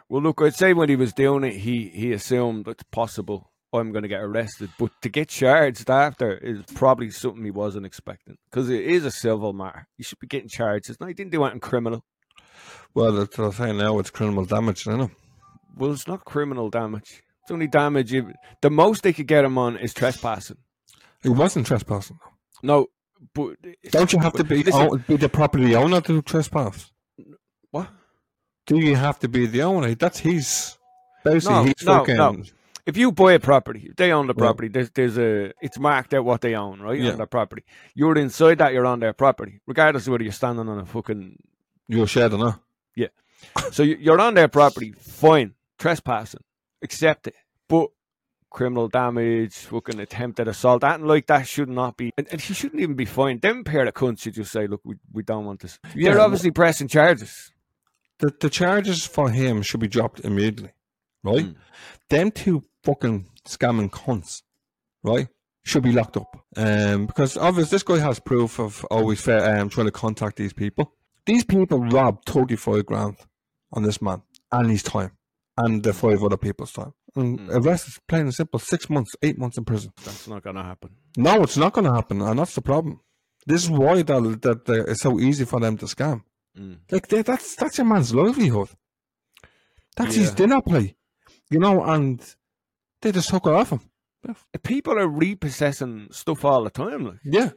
well, 0.09 0.23
look, 0.23 0.41
I'd 0.43 0.55
say 0.55 0.73
when 0.75 0.89
he 0.89 0.97
was 0.97 1.13
doing 1.13 1.45
it, 1.45 1.55
he 1.55 1.89
he 1.89 2.13
assumed 2.13 2.67
it's 2.69 2.83
possible 2.85 3.53
I'm 3.73 3.93
going 3.93 4.03
to 4.03 4.09
get 4.09 4.23
arrested. 4.23 4.71
But 4.79 4.93
to 5.03 5.09
get 5.09 5.29
charged 5.29 5.91
after 5.91 6.37
is 6.39 6.63
probably 6.75 7.11
something 7.11 7.45
he 7.45 7.51
wasn't 7.51 7.87
expecting 7.87 8.37
because 8.51 8.69
it 8.71 8.85
is 8.85 9.05
a 9.05 9.11
civil 9.11 9.53
matter. 9.53 9.87
You 9.97 10.05
should 10.05 10.19
be 10.19 10.27
getting 10.27 10.49
charged. 10.49 10.91
It's 10.91 11.01
not, 11.01 11.09
he 11.09 11.15
didn't 11.15 11.33
do 11.33 11.45
anything 11.45 11.61
criminal. 11.61 12.05
Well, 12.95 13.13
that's 13.13 13.37
what 13.37 13.45
I'm 13.47 13.53
saying 13.53 13.79
now. 13.79 13.99
It's 13.99 14.11
criminal 14.11 14.45
damage, 14.45 14.87
you 14.87 14.97
know. 14.97 15.11
Well, 15.77 15.93
it's 15.93 16.09
not 16.09 16.25
criminal 16.25 16.71
damage. 16.71 17.23
It's 17.49 17.53
only 17.55 17.67
damage. 17.67 18.13
If, 18.13 18.27
the 18.61 18.69
most 18.69 19.03
they 19.03 19.15
could 19.15 19.27
get 19.27 19.43
him 19.43 19.57
on 19.57 19.79
is 19.79 19.95
trespassing. 19.95 20.59
He 21.23 21.31
wasn't 21.31 21.67
trespassing. 21.67 22.19
No, 22.63 22.89
but 23.33 23.57
Don't 23.91 24.13
you 24.13 24.19
have 24.19 24.35
to 24.35 24.45
be 24.45 24.63
listen- 24.63 24.83
own, 24.83 25.05
be 25.09 25.17
the 25.17 25.31
property 25.31 25.75
owner 25.75 26.03
to 26.03 26.21
trespass? 26.21 26.93
what? 27.71 27.89
Do 28.67 28.77
you 28.79 28.97
have 28.97 29.19
to 29.21 29.29
be 29.29 29.47
the 29.47 29.63
owner? 29.63 29.95
That's 29.95 30.19
his. 30.19 30.77
Basically, 31.25 31.55
No, 31.57 31.65
he's 31.65 31.85
no, 31.87 31.99
fucking. 32.01 32.17
no. 32.17 32.43
if 32.85 32.99
you 32.99 33.13
buy 33.13 33.33
a 33.33 33.41
property, 33.41 33.93
they 33.97 34.13
own 34.13 34.27
the 34.27 34.35
Yeah. 34.37 34.45
property, 34.45 34.69
there's 34.69 34.91
there's 34.91 35.17
a 35.17 35.53
it's 35.63 35.79
marked 35.79 36.13
out 36.13 36.27
what 36.27 36.43
they 36.43 36.55
own, 36.55 36.81
right? 36.81 37.01
Yeah. 37.01 37.13
On 37.13 37.17
their 37.17 37.27
property. 37.27 37.65
You're 37.95 38.19
inside 38.19 38.59
that, 38.59 38.75
you're 38.75 38.85
on 38.87 39.01
their 39.01 39.15
property, 39.15 39.61
regardless 39.67 40.07
of 40.07 40.11
whether 40.13 40.23
you're 40.25 40.33
standing 40.35 40.69
on 40.69 40.79
a 40.81 40.85
fucking 40.85 41.39
You're 41.89 42.07
shedding, 42.07 42.41
huh? 42.41 42.59
so 43.73 43.83
you- 43.83 43.97
you're 43.99 44.21
on 44.21 44.35
their 44.35 44.49
property, 44.49 44.93
fine, 44.93 45.55
trespassing, 45.79 46.43
accept 46.83 47.27
it. 47.27 47.35
But 47.69 47.89
criminal 48.51 48.89
damage, 48.89 49.55
fucking 49.55 50.01
attempted 50.01 50.49
assault, 50.49 50.81
that 50.81 51.01
and 51.01 51.09
like 51.09 51.27
that 51.27 51.47
should 51.47 51.69
not 51.69 51.97
be 51.97 52.13
and, 52.17 52.27
and 52.31 52.41
he 52.41 52.55
shouldn't 52.55 52.81
even 52.81 52.97
be 52.97 53.05
fined. 53.05 53.43
Them 53.43 53.65
pair 53.65 53.87
of 53.87 53.95
cunts 53.95 54.23
should 54.23 54.35
just 54.35 54.53
say, 54.53 54.67
Look, 54.67 54.81
we, 54.85 54.97
we 55.13 55.23
don't 55.23 55.45
want 55.45 55.61
this. 55.61 55.79
Yeah, 55.95 56.13
They're 56.13 56.21
obviously 56.21 56.51
pressing 56.51 56.89
charges. 56.89 57.53
The, 58.19 58.35
the 58.41 58.51
charges 58.51 59.07
for 59.07 59.31
him 59.31 59.63
should 59.63 59.81
be 59.81 59.89
dropped 59.89 60.21
immediately, 60.21 60.73
right? 61.23 61.45
Mm. 61.45 61.55
Them 62.09 62.31
two 62.33 62.65
fucking 62.83 63.27
scamming 63.47 63.91
cunts, 63.91 64.43
right, 65.05 65.29
should 65.63 65.85
be 65.85 65.93
locked 65.93 66.17
up. 66.17 66.45
Um, 66.57 67.07
because 67.07 67.37
obviously 67.37 67.77
this 67.77 67.85
guy 67.85 67.99
has 67.99 68.19
proof 68.19 68.59
of 68.59 68.85
always 68.91 69.21
fair, 69.21 69.59
um, 69.59 69.69
trying 69.69 69.87
to 69.87 69.93
contact 69.93 70.37
these 70.37 70.53
people. 70.53 70.95
These 71.27 71.45
people 71.45 71.79
robbed 71.79 72.29
35 72.29 72.87
grand 72.87 73.17
on 73.73 73.83
this 73.83 74.03
man 74.03 74.23
and 74.51 74.71
his 74.71 74.83
time 74.83 75.13
and 75.65 75.83
the 75.83 75.93
five 75.93 76.23
other 76.23 76.37
people's 76.47 76.73
time. 76.73 76.93
And 77.17 77.39
Mm. 77.41 77.75
is 77.75 77.99
plain 78.11 78.23
and 78.23 78.35
simple, 78.35 78.61
six 78.61 78.89
months, 78.89 79.13
eight 79.23 79.39
months 79.39 79.59
in 79.59 79.65
prison. 79.65 79.91
That's 80.05 80.27
not 80.29 80.43
gonna 80.43 80.65
happen. 80.65 80.91
No, 81.17 81.43
it's 81.43 81.57
not 81.57 81.73
going 81.73 81.87
to 81.87 81.95
happen, 81.95 82.21
and 82.23 82.39
that's 82.39 82.55
the 82.55 82.61
problem. 82.63 83.01
This 83.47 83.65
is 83.65 83.71
why 83.71 84.03
that, 84.03 84.39
that, 84.43 84.65
that 84.67 84.89
it's 84.91 85.03
so 85.03 85.19
easy 85.19 85.45
for 85.45 85.59
them 85.61 85.77
to 85.79 85.87
scam. 85.87 86.23
Mm. 86.57 86.79
Like 86.93 87.09
they, 87.09 87.23
that's 87.23 87.57
that's 87.57 87.79
your 87.79 87.87
man's 87.87 88.15
livelihood. 88.15 88.69
That's 89.97 90.15
his 90.15 90.33
dinner 90.33 90.61
play, 90.63 90.95
you 91.51 91.59
know, 91.59 91.83
and 91.83 92.21
they 93.03 93.11
just 93.13 93.31
took 93.31 93.47
it 93.47 93.53
off 93.53 93.71
him. 93.73 93.81
People 94.63 94.99
are 94.99 95.09
repossessing 95.09 96.09
stuff 96.13 96.45
all 96.45 96.63
the 96.65 96.71
time, 96.71 97.05
like 97.07 97.21
Yeah, 97.25 97.51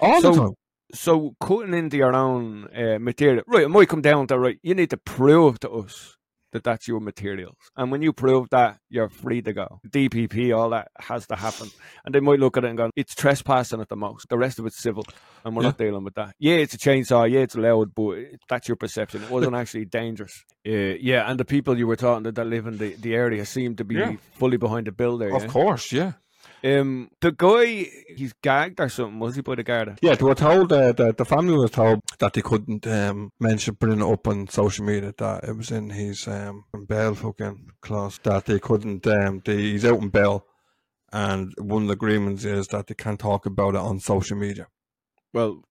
all 0.00 0.20
So- 0.20 0.32
the 0.32 0.38
time. 0.40 0.54
so 0.94 1.34
cutting 1.40 1.74
into 1.74 1.96
your 1.96 2.14
own 2.14 2.68
uh, 2.76 2.98
material, 3.00 3.42
right? 3.46 3.64
It 3.64 3.68
might 3.70 3.88
come 3.88 4.02
down 4.02 4.26
to 4.28 4.38
right. 4.38 4.58
You 4.62 4.74
need 4.74 4.90
to 4.90 4.96
prove 4.96 5.58
to 5.60 5.70
us 5.70 6.16
that 6.52 6.64
that's 6.64 6.88
your 6.88 7.00
materials, 7.00 7.56
and 7.76 7.90
when 7.90 8.02
you 8.02 8.12
prove 8.12 8.48
that, 8.50 8.78
you're 8.88 9.08
free 9.08 9.42
to 9.42 9.52
go. 9.52 9.80
DPP, 9.88 10.56
all 10.56 10.70
that 10.70 10.88
has 10.98 11.26
to 11.28 11.36
happen, 11.36 11.68
and 12.04 12.14
they 12.14 12.20
might 12.20 12.40
look 12.40 12.56
at 12.56 12.64
it 12.64 12.68
and 12.68 12.78
go, 12.78 12.90
"It's 12.96 13.14
trespassing 13.14 13.80
at 13.80 13.88
the 13.88 13.96
most. 13.96 14.28
The 14.28 14.38
rest 14.38 14.58
of 14.58 14.66
it's 14.66 14.78
civil, 14.78 15.04
and 15.44 15.54
we're 15.56 15.62
not 15.62 15.78
dealing 15.78 16.04
with 16.04 16.14
that." 16.14 16.34
Yeah, 16.38 16.54
it's 16.56 16.74
a 16.74 16.78
chainsaw. 16.78 17.30
Yeah, 17.30 17.40
it's 17.40 17.56
loud, 17.56 17.94
but 17.94 18.18
that's 18.48 18.68
your 18.68 18.76
perception. 18.76 19.22
It 19.22 19.30
wasn't 19.30 19.54
actually 19.56 19.84
dangerous. 19.86 20.44
Uh, 20.66 20.96
yeah, 21.00 21.30
and 21.30 21.38
the 21.38 21.44
people 21.44 21.78
you 21.78 21.86
were 21.86 21.96
talking 21.96 22.24
to 22.24 22.32
that 22.32 22.44
live 22.46 22.66
in 22.66 22.78
the, 22.78 22.94
the 22.94 23.14
area 23.14 23.44
seem 23.46 23.76
to 23.76 23.84
be 23.84 23.94
Yeah. 23.94 24.16
fully 24.32 24.56
behind 24.56 24.86
the 24.86 24.92
builder. 24.92 25.34
Of 25.34 25.42
yeah? 25.44 25.48
course, 25.48 25.92
yeah. 25.92 26.12
Um, 26.64 27.10
the 27.20 27.32
guy, 27.32 27.88
he's 28.16 28.32
gagged 28.42 28.80
or 28.80 28.88
something, 28.88 29.18
was 29.18 29.36
he 29.36 29.42
by 29.42 29.54
the 29.54 29.62
Garda? 29.62 29.96
Yeah, 30.02 30.14
they 30.14 30.24
were 30.24 30.34
told 30.34 30.72
uh, 30.72 30.92
that 30.92 31.16
the 31.16 31.24
family 31.24 31.56
was 31.56 31.70
told 31.70 32.00
that 32.18 32.32
they 32.32 32.42
couldn't 32.42 32.86
um, 32.86 33.32
mention 33.38 33.76
putting 33.76 34.00
it 34.00 34.12
up 34.12 34.26
on 34.26 34.48
social 34.48 34.84
media 34.84 35.14
that 35.18 35.44
it 35.44 35.56
was 35.56 35.70
in 35.70 35.90
his 35.90 36.26
um, 36.26 36.64
bail 36.88 37.14
fucking 37.14 37.70
clause 37.80 38.18
that 38.24 38.46
they 38.46 38.58
couldn't. 38.58 39.06
Um, 39.06 39.42
they, 39.44 39.56
he's 39.56 39.84
out 39.84 40.02
in 40.02 40.08
bail, 40.08 40.46
and 41.12 41.54
one 41.58 41.82
of 41.82 41.88
the 41.88 41.94
agreements 41.94 42.44
is 42.44 42.68
that 42.68 42.88
they 42.88 42.94
can't 42.94 43.20
talk 43.20 43.46
about 43.46 43.74
it 43.74 43.80
on 43.80 44.00
social 44.00 44.36
media. 44.36 44.66
Well, 45.32 45.62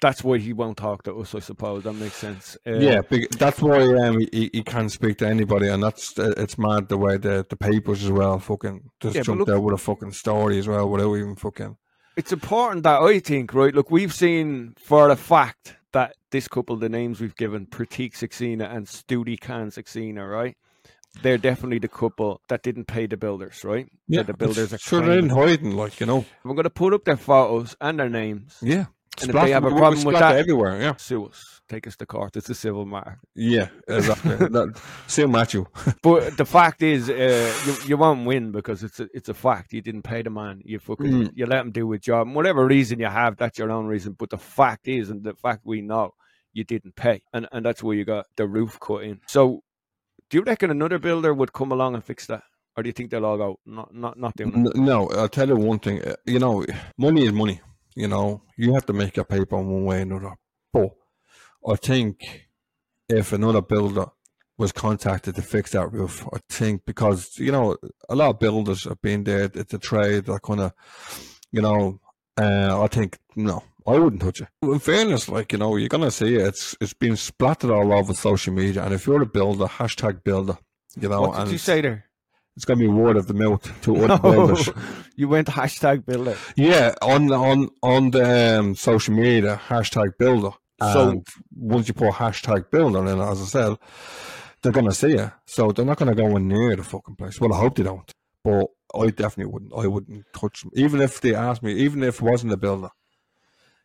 that's 0.00 0.22
why 0.24 0.38
he 0.38 0.52
won't 0.52 0.76
talk 0.76 1.02
to 1.04 1.14
us, 1.20 1.34
I 1.34 1.38
suppose. 1.40 1.84
That 1.84 1.94
makes 1.94 2.16
sense. 2.16 2.56
Uh, 2.66 2.72
Yeah, 2.78 3.00
that's 3.38 3.60
why 3.60 3.82
um, 3.82 4.20
he, 4.32 4.50
he 4.52 4.62
can't 4.62 4.90
speak 4.90 5.18
to 5.18 5.26
anybody, 5.28 5.68
and 5.68 5.82
that's 5.82 6.18
uh, 6.18 6.34
it's 6.36 6.58
mad 6.58 6.88
the 6.88 6.98
way 6.98 7.16
the, 7.16 7.46
the 7.48 7.56
papers 7.56 8.04
as 8.04 8.10
well 8.10 8.38
fucking 8.38 8.90
just 9.00 9.16
Yeah, 9.16 9.22
jumped 9.22 9.40
look- 9.46 9.56
out 9.56 9.62
with 9.62 9.74
a 9.74 9.78
fucking 9.78 10.12
story 10.12 10.58
as 10.58 10.68
well 10.68 10.88
without 10.88 11.14
even 11.16 11.36
fucking. 11.36 11.76
It's 12.16 12.32
important 12.32 12.82
that 12.84 13.02
I 13.02 13.18
think, 13.20 13.52
right? 13.52 13.74
Look, 13.74 13.90
we've 13.90 14.12
seen 14.14 14.74
for 14.78 15.10
a 15.10 15.16
fact 15.16 15.76
that 15.92 16.14
this 16.30 16.48
couple, 16.48 16.76
the 16.76 16.88
names 16.88 17.20
we've 17.20 17.36
given, 17.36 17.66
Pratik 17.66 18.12
Saxena 18.14 18.74
and 18.74 18.86
Studi 18.86 19.38
Khan 19.38 19.70
Saxena, 19.70 20.30
right? 20.30 20.56
They're 21.22 21.38
definitely 21.38 21.78
the 21.78 21.88
couple 21.88 22.42
that 22.48 22.62
didn't 22.62 22.86
pay 22.86 23.06
the 23.06 23.16
builders, 23.16 23.64
right? 23.64 23.86
Yeah, 24.08 24.18
That 24.22 24.26
the 24.26 24.34
builders 24.34 24.72
are 24.74 24.78
sure 24.78 25.00
they're 25.00 25.18
in 25.18 25.30
hiding, 25.30 25.74
like 25.76 25.98
you 26.00 26.04
know. 26.06 26.24
We're 26.44 26.54
going 26.54 26.64
to 26.64 26.70
put 26.70 26.92
up 26.92 27.04
their 27.04 27.16
photos 27.16 27.74
and 27.80 27.98
their 27.98 28.10
names. 28.10 28.58
Yeah, 28.62 28.86
And 29.22 29.30
if 29.30 29.36
they 29.36 29.50
have 29.52 29.64
a 29.64 29.70
problem 29.70 30.04
with 30.04 30.18
that- 30.18 30.36
everywhere, 30.36 30.80
yeah, 30.80 30.94
Sue 30.96 31.26
us. 31.26 31.60
Take 31.68 31.88
us 31.88 31.96
to 31.96 32.06
court. 32.06 32.36
It's 32.36 32.48
a 32.48 32.54
civil 32.54 32.86
matter. 32.86 33.18
yeah, 33.34 33.68
exactly. 33.88 34.36
that, 34.56 35.28
Matthew. 35.28 35.66
But 36.00 36.36
the 36.36 36.44
fact 36.44 36.80
is, 36.82 37.10
uh, 37.10 37.52
you, 37.66 37.74
you 37.88 37.96
won't 37.96 38.24
win 38.24 38.52
because 38.52 38.84
it's 38.84 39.00
a, 39.00 39.08
it's 39.12 39.28
a 39.28 39.34
fact. 39.34 39.72
You 39.72 39.82
didn't 39.82 40.02
pay 40.02 40.22
the 40.22 40.30
man. 40.30 40.62
You 40.64 40.78
fucking 40.78 41.06
Mm. 41.06 41.32
you 41.34 41.44
let 41.46 41.60
him 41.62 41.72
do 41.72 41.90
his 41.90 42.02
job. 42.02 42.28
And 42.28 42.36
whatever 42.36 42.64
reason 42.66 43.00
you 43.00 43.06
have, 43.06 43.36
that's 43.36 43.58
your 43.58 43.72
own 43.72 43.86
reason. 43.86 44.12
But 44.16 44.30
the 44.30 44.38
fact 44.38 44.86
is, 44.86 45.10
and 45.10 45.24
the 45.24 45.34
fact 45.34 45.62
we 45.64 45.80
know, 45.80 46.14
you 46.52 46.62
didn't 46.62 46.94
pay, 46.94 47.22
and 47.32 47.48
and 47.52 47.66
that's 47.66 47.82
where 47.82 47.96
you 47.96 48.04
got 48.04 48.26
the 48.36 48.46
roof 48.46 48.78
cut 48.78 49.02
in. 49.02 49.20
So, 49.26 49.62
do 50.30 50.38
you 50.38 50.44
reckon 50.44 50.70
another 50.70 50.98
builder 51.00 51.34
would 51.34 51.52
come 51.52 51.72
along 51.72 51.94
and 51.96 52.04
fix 52.04 52.26
that, 52.26 52.44
or 52.76 52.82
do 52.84 52.88
you 52.88 52.92
think 52.92 53.10
they'll 53.10 53.26
all 53.26 53.36
go 53.38 53.58
not 53.66 53.92
not 53.92 54.16
not 54.18 54.36
doing 54.36 54.66
it? 54.66 54.76
No, 54.76 55.08
I'll 55.10 55.28
tell 55.28 55.48
you 55.48 55.56
one 55.56 55.80
thing. 55.80 56.00
uh, 56.02 56.14
You 56.26 56.38
know, 56.38 56.64
money 56.96 57.24
is 57.26 57.32
money. 57.32 57.60
You 57.96 58.08
know, 58.08 58.42
you 58.56 58.74
have 58.74 58.86
to 58.86 58.92
make 58.92 59.16
your 59.16 59.24
paper 59.24 59.56
one 59.56 59.84
way 59.84 59.98
or 59.98 60.02
another. 60.02 60.34
But 60.72 60.90
I 61.66 61.76
think 61.76 62.46
if 63.08 63.32
another 63.32 63.62
builder 63.62 64.06
was 64.58 64.72
contacted 64.72 65.34
to 65.36 65.42
fix 65.42 65.72
that 65.72 65.92
roof, 65.92 66.26
I 66.32 66.38
think 66.50 66.84
because 66.84 67.38
you 67.38 67.50
know 67.50 67.76
a 68.08 68.14
lot 68.14 68.30
of 68.30 68.38
builders 68.38 68.84
have 68.84 69.00
been 69.00 69.24
there. 69.24 69.50
It's 69.54 69.74
a 69.74 69.78
trade. 69.78 70.26
That 70.26 70.42
kind 70.42 70.60
of, 70.60 70.72
you 71.52 71.62
know, 71.62 72.00
uh, 72.38 72.82
I 72.82 72.86
think 72.88 73.18
no, 73.34 73.62
I 73.86 73.98
wouldn't 73.98 74.20
touch 74.20 74.42
it. 74.42 74.48
In 74.62 74.78
fairness, 74.78 75.28
like 75.28 75.52
you 75.52 75.58
know, 75.58 75.76
you're 75.76 75.88
gonna 75.88 76.10
see 76.10 76.34
it. 76.36 76.42
It's 76.48 76.76
it's 76.80 76.94
been 76.94 77.16
splattered 77.16 77.70
all 77.70 77.92
over 77.92 78.12
social 78.12 78.52
media, 78.52 78.84
and 78.84 78.92
if 78.92 79.06
you're 79.06 79.22
a 79.22 79.26
builder, 79.26 79.66
hashtag 79.66 80.22
builder. 80.22 80.58
You 80.98 81.10
know, 81.10 81.22
What 81.22 81.44
did 81.44 81.52
you 81.52 81.58
say 81.58 81.82
there? 81.82 82.05
It's 82.56 82.64
gonna 82.64 82.80
be 82.80 82.88
word 82.88 83.16
of 83.16 83.26
the 83.26 83.34
mouth 83.34 83.62
to 83.82 83.96
other 83.96 84.08
No, 84.22 84.32
builders. 84.46 84.68
you 85.14 85.28
went 85.28 85.48
hashtag 85.48 86.04
builder. 86.06 86.36
Yeah, 86.56 86.94
on 87.02 87.30
on 87.32 87.68
on 87.82 88.10
the 88.10 88.58
um, 88.58 88.74
social 88.74 89.14
media, 89.14 89.60
hashtag 89.68 90.16
builder. 90.18 90.50
So- 90.80 91.08
And 91.10 91.26
once 91.54 91.88
you 91.88 91.94
put 91.94 92.12
hashtag 92.14 92.70
builder, 92.70 93.00
in, 93.06 93.20
as 93.20 93.40
I 93.40 93.44
said, 93.44 93.76
they're 94.62 94.72
gonna 94.72 94.92
see 94.92 95.12
it. 95.12 95.30
So 95.44 95.70
they're 95.72 95.84
not 95.84 95.98
gonna 95.98 96.14
go 96.14 96.34
in 96.36 96.48
near 96.48 96.74
the 96.76 96.82
fucking 96.82 97.16
place. 97.16 97.40
Well, 97.40 97.52
I 97.54 97.58
hope 97.58 97.76
they 97.76 97.82
don't. 97.82 98.10
But 98.42 98.66
I 98.94 99.06
definitely 99.10 99.52
wouldn't. 99.52 99.72
I 99.76 99.86
wouldn't 99.86 100.24
touch 100.32 100.62
them, 100.62 100.70
even 100.74 101.00
if 101.00 101.20
they 101.20 101.34
asked 101.34 101.62
me. 101.62 101.72
Even 101.74 102.02
if 102.02 102.16
it 102.16 102.22
wasn't 102.22 102.52
a 102.52 102.56
builder, 102.56 102.90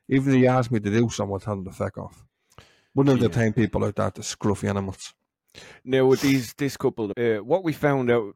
Even 0.09 0.33
if 0.33 0.39
he 0.39 0.47
asked 0.47 0.71
me 0.71 0.79
to 0.79 0.89
do 0.89 1.09
something, 1.09 1.35
I'd 1.35 1.41
tell 1.41 1.53
him 1.53 1.65
to 1.65 1.71
fuck 1.71 1.97
off. 1.97 2.25
Wouldn't 2.93 3.21
entertain 3.21 3.53
people 3.53 3.81
like 3.81 3.95
that, 3.95 4.15
the 4.15 4.21
scruffy 4.21 4.69
animals. 4.69 5.13
Now 5.83 6.05
with 6.05 6.21
these 6.21 6.53
this 6.53 6.77
couple, 6.77 7.11
uh, 7.17 7.37
what 7.43 7.63
we 7.63 7.73
found 7.73 8.11
out, 8.11 8.35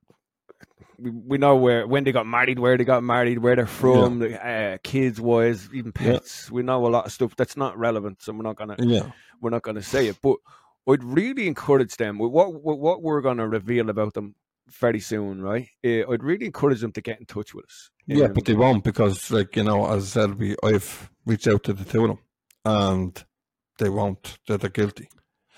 we, 0.97 1.09
we 1.11 1.37
know 1.37 1.55
where 1.55 1.85
when 1.87 2.03
they 2.03 2.11
got 2.11 2.25
married, 2.27 2.59
where 2.59 2.77
they 2.77 2.83
got 2.83 3.03
married, 3.03 3.39
where 3.39 3.55
they're 3.55 3.67
from, 3.67 4.21
uh, 4.21 4.77
kids 4.83 5.19
wise, 5.19 5.69
even 5.73 5.91
Yeah. 5.99 6.13
pets. 6.13 6.51
We 6.51 6.63
know 6.63 6.85
a 6.85 6.89
lot 6.89 7.05
of 7.05 7.11
stuff 7.11 7.35
that's 7.35 7.57
not 7.57 7.77
relevant, 7.77 8.21
so 8.21 8.33
we're 8.33 8.43
not 8.43 8.55
gonna 8.57 8.75
Yeah. 8.79 9.11
we're 9.41 9.49
not 9.51 9.63
gonna 9.63 9.81
say 9.83 10.07
it. 10.07 10.17
But 10.21 10.37
I'd 10.87 11.03
really 11.03 11.47
encourage 11.47 11.95
them 11.97 12.17
with 12.19 12.31
what 12.31 12.53
with 12.53 12.77
what 12.79 13.01
we're 13.01 13.21
gonna 13.21 13.47
reveal 13.47 13.89
about 13.89 14.13
them 14.13 14.35
very 14.71 14.99
soon, 14.99 15.41
right? 15.41 15.67
Uh, 15.85 16.09
I'd 16.11 16.23
really 16.23 16.45
encourage 16.47 16.81
them 16.81 16.91
to 16.93 17.01
get 17.01 17.19
in 17.19 17.25
touch 17.25 17.53
with 17.53 17.65
us. 17.65 17.91
Yeah, 18.07 18.25
Um, 18.25 18.33
but 18.33 18.45
they 18.45 18.53
won't 18.55 18.83
because, 18.83 19.29
like 19.31 19.55
you 19.55 19.63
know, 19.63 19.85
as 19.91 20.03
I 20.17 20.21
said, 20.21 20.39
we 20.39 20.55
I've 20.63 21.09
reached 21.25 21.47
out 21.47 21.63
to 21.65 21.73
the 21.73 21.85
two 21.85 22.03
of 22.03 22.07
them, 22.09 22.19
and 22.65 23.23
they 23.79 23.89
won't. 23.89 24.37
They're, 24.47 24.57
they're 24.57 24.69
guilty. 24.69 25.09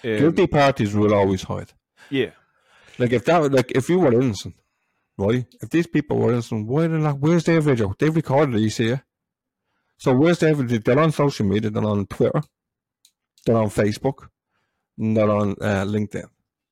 um, 0.03 0.17
Guilty 0.17 0.48
parties 0.48 0.94
will 0.96 1.13
always 1.13 1.44
hide. 1.44 1.72
Yeah, 2.10 2.32
Like 3.00 3.12
if 3.13 3.25
that, 3.25 3.51
like 3.51 3.72
if 3.75 3.89
you 3.89 4.00
were 4.00 4.13
innocent, 4.13 4.56
right? 5.17 5.45
If 5.62 5.69
these 5.69 5.88
people 5.88 6.17
were 6.17 6.31
innocent, 6.31 6.67
why 6.67 6.88
did 6.88 7.00
not? 7.00 7.19
Where's 7.19 7.43
their 7.43 7.62
video? 7.62 7.93
They've 7.97 8.15
recorded 8.15 8.55
it. 8.55 8.62
You 8.62 8.69
see 8.69 8.88
it. 8.89 9.01
So 9.97 10.15
where's 10.15 10.39
their 10.39 10.53
video? 10.53 10.79
They're 10.79 11.00
on 11.00 11.12
social 11.12 11.45
media. 11.45 11.69
They're 11.71 11.83
on 11.83 12.05
Twitter. 12.05 12.41
They're 13.45 13.57
on 13.57 13.69
Facebook. 13.69 14.29
And 14.97 15.17
they're 15.17 15.29
on 15.29 15.51
uh, 15.62 15.86
LinkedIn. 15.86 16.25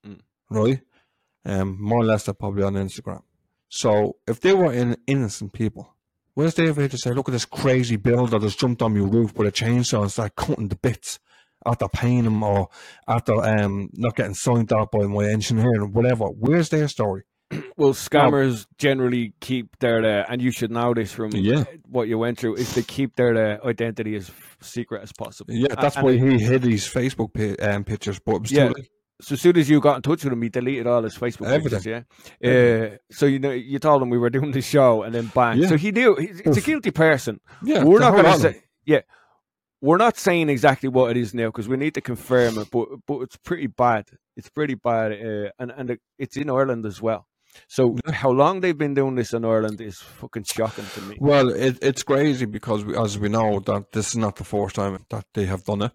Mm. 0.05 0.19
Right. 0.49 0.81
Um, 1.45 1.77
more 1.81 2.01
or 2.01 2.05
less, 2.05 2.25
they're 2.25 2.33
probably 2.33 2.63
on 2.63 2.73
Instagram. 2.73 3.21
So 3.69 4.17
if 4.27 4.39
they 4.41 4.53
were 4.53 4.73
in 4.73 4.97
innocent 5.07 5.53
people, 5.53 5.95
where's 6.33 6.53
their 6.53 6.71
video 6.71 6.89
to 6.89 6.97
say, 6.97 7.11
look 7.11 7.29
at 7.29 7.33
this 7.33 7.45
crazy 7.45 7.95
builder 7.95 8.39
that's 8.39 8.55
jumped 8.55 8.81
on 8.81 8.95
your 8.95 9.07
roof 9.07 9.35
with 9.35 9.47
a 9.47 9.51
chainsaw 9.51 10.03
and 10.03 10.11
started 10.11 10.35
cutting 10.35 10.67
the 10.67 10.75
bits 10.75 11.19
after 11.65 11.87
paying 11.87 12.25
him 12.25 12.43
or 12.43 12.69
after 13.07 13.33
um 13.43 13.89
not 13.93 14.15
getting 14.15 14.35
signed 14.35 14.71
up 14.71 14.91
by 14.91 15.05
my 15.07 15.25
engineer 15.25 15.81
or 15.81 15.87
whatever. 15.87 16.25
Where's 16.25 16.69
their 16.69 16.87
story? 16.87 17.23
well, 17.77 17.93
scammers 17.93 18.65
generally 18.77 19.33
keep 19.39 19.77
their 19.79 20.03
uh, 20.03 20.25
and 20.29 20.41
you 20.41 20.51
should 20.51 20.71
know 20.71 20.93
this 20.93 21.11
from 21.11 21.31
Yeah. 21.33 21.63
what 21.87 22.07
you 22.07 22.17
went 22.17 22.39
through 22.39 22.55
is 22.55 22.73
to 22.73 22.81
keep 22.81 23.15
their 23.15 23.61
uh, 23.61 23.67
identity 23.67 24.15
as 24.15 24.31
secret 24.61 25.03
as 25.03 25.11
possible. 25.13 25.53
Yeah, 25.53 25.75
that's 25.79 25.95
and 25.95 26.05
why 26.05 26.11
it- 26.13 26.21
he 26.21 26.43
hid 26.43 26.63
his 26.63 26.85
Facebook 26.87 27.31
um, 27.63 27.83
pictures, 27.83 28.19
but 28.19 28.35
it 28.35 28.41
was 28.41 28.51
Yeah. 28.51 28.67
too 28.69 28.73
late. 28.75 28.89
So 29.21 29.33
as 29.35 29.41
soon 29.41 29.57
as 29.57 29.69
you 29.69 29.79
got 29.79 29.95
in 29.95 30.01
touch 30.01 30.25
with 30.25 30.33
him, 30.33 30.41
he 30.41 30.49
deleted 30.49 30.87
all 30.87 31.01
his 31.03 31.15
Facebook 31.17 31.47
pictures. 31.63 31.85
Yeah. 31.85 32.01
Uh, 32.43 32.97
so 33.11 33.25
you 33.25 33.39
know, 33.39 33.51
you 33.51 33.79
told 33.79 34.01
him 34.01 34.09
we 34.09 34.17
were 34.17 34.29
doing 34.29 34.51
the 34.51 34.61
show, 34.61 35.03
and 35.03 35.15
then 35.15 35.31
bang. 35.33 35.57
Yeah. 35.59 35.69
So 35.69 35.77
he 35.77 35.91
knew 35.91 36.15
he's, 36.15 36.41
he's 36.41 36.57
a 36.57 36.61
guilty 36.61 36.91
person. 36.91 37.39
Yeah, 37.63 37.85
we're 37.85 37.99
not 37.99 38.11
going 38.11 38.25
to 38.25 38.37
say. 38.39 38.61
Yeah. 38.85 39.01
We're 39.81 39.97
not 39.97 40.17
saying 40.17 40.49
exactly 40.49 40.89
what 40.89 41.11
it 41.11 41.17
is 41.17 41.33
now 41.33 41.45
because 41.47 41.69
we 41.69 41.77
need 41.77 41.93
to 41.93 42.01
confirm 42.01 42.57
it, 42.57 42.67
but 42.71 42.87
but 43.07 43.19
it's 43.21 43.37
pretty 43.37 43.67
bad. 43.67 44.05
It's 44.35 44.49
pretty 44.49 44.75
bad, 44.75 45.13
uh, 45.13 45.51
and 45.59 45.71
and 45.71 45.97
it's 46.19 46.35
in 46.35 46.49
Ireland 46.49 46.85
as 46.85 47.01
well. 47.01 47.25
So 47.67 47.97
how 48.13 48.31
long 48.31 48.61
they've 48.61 48.77
been 48.77 48.93
doing 48.93 49.15
this 49.15 49.33
in 49.33 49.45
Ireland 49.45 49.81
is 49.81 49.99
fucking 49.99 50.43
shocking 50.43 50.85
to 50.93 51.01
me. 51.01 51.17
Well, 51.19 51.49
it, 51.49 51.77
it's 51.81 52.03
crazy 52.03 52.45
because, 52.45 52.85
we, 52.85 52.97
as 52.97 53.17
we 53.19 53.29
know, 53.29 53.59
that 53.61 53.91
this 53.91 54.09
is 54.09 54.17
not 54.17 54.35
the 54.35 54.43
first 54.43 54.75
time 54.75 54.97
that 55.09 55.25
they 55.33 55.45
have 55.45 55.63
done 55.63 55.83
it. 55.83 55.91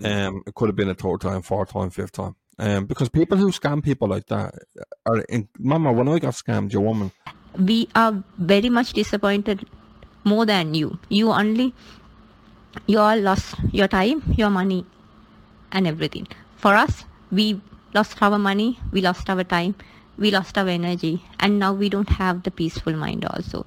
Mm. 0.00 0.26
Um, 0.26 0.42
it 0.46 0.54
could 0.54 0.68
have 0.68 0.76
been 0.76 0.90
a 0.90 0.94
third 0.94 1.20
time, 1.20 1.42
fourth 1.42 1.72
time, 1.72 1.90
fifth 1.90 2.12
time. 2.12 2.36
Um, 2.58 2.86
because 2.86 3.08
people 3.08 3.36
who 3.36 3.50
scam 3.50 3.82
people 3.82 4.08
like 4.08 4.26
that 4.26 4.54
are 5.06 5.20
in. 5.28 5.48
Mama, 5.58 5.92
when 5.92 6.08
I 6.08 6.20
got 6.20 6.34
scammed, 6.34 6.72
your 6.72 6.82
woman, 6.82 7.10
we 7.58 7.88
are 7.94 8.22
very 8.38 8.68
much 8.68 8.92
disappointed 8.92 9.66
more 10.24 10.46
than 10.46 10.74
you 10.74 10.98
you 11.08 11.30
only 11.30 11.72
you 12.86 12.98
all 12.98 13.18
lost 13.18 13.54
your 13.72 13.86
time 13.86 14.22
your 14.36 14.50
money 14.50 14.84
and 15.70 15.86
everything 15.86 16.26
for 16.56 16.74
us 16.74 17.04
we 17.30 17.60
lost 17.94 18.20
our 18.22 18.38
money 18.38 18.78
we 18.90 19.00
lost 19.00 19.28
our 19.30 19.44
time 19.44 19.74
we 20.16 20.30
lost 20.30 20.56
our 20.56 20.68
energy 20.68 21.22
and 21.40 21.58
now 21.58 21.72
we 21.72 21.88
don't 21.88 22.08
have 22.08 22.42
the 22.42 22.50
peaceful 22.50 22.94
mind 22.94 23.24
also. 23.24 23.66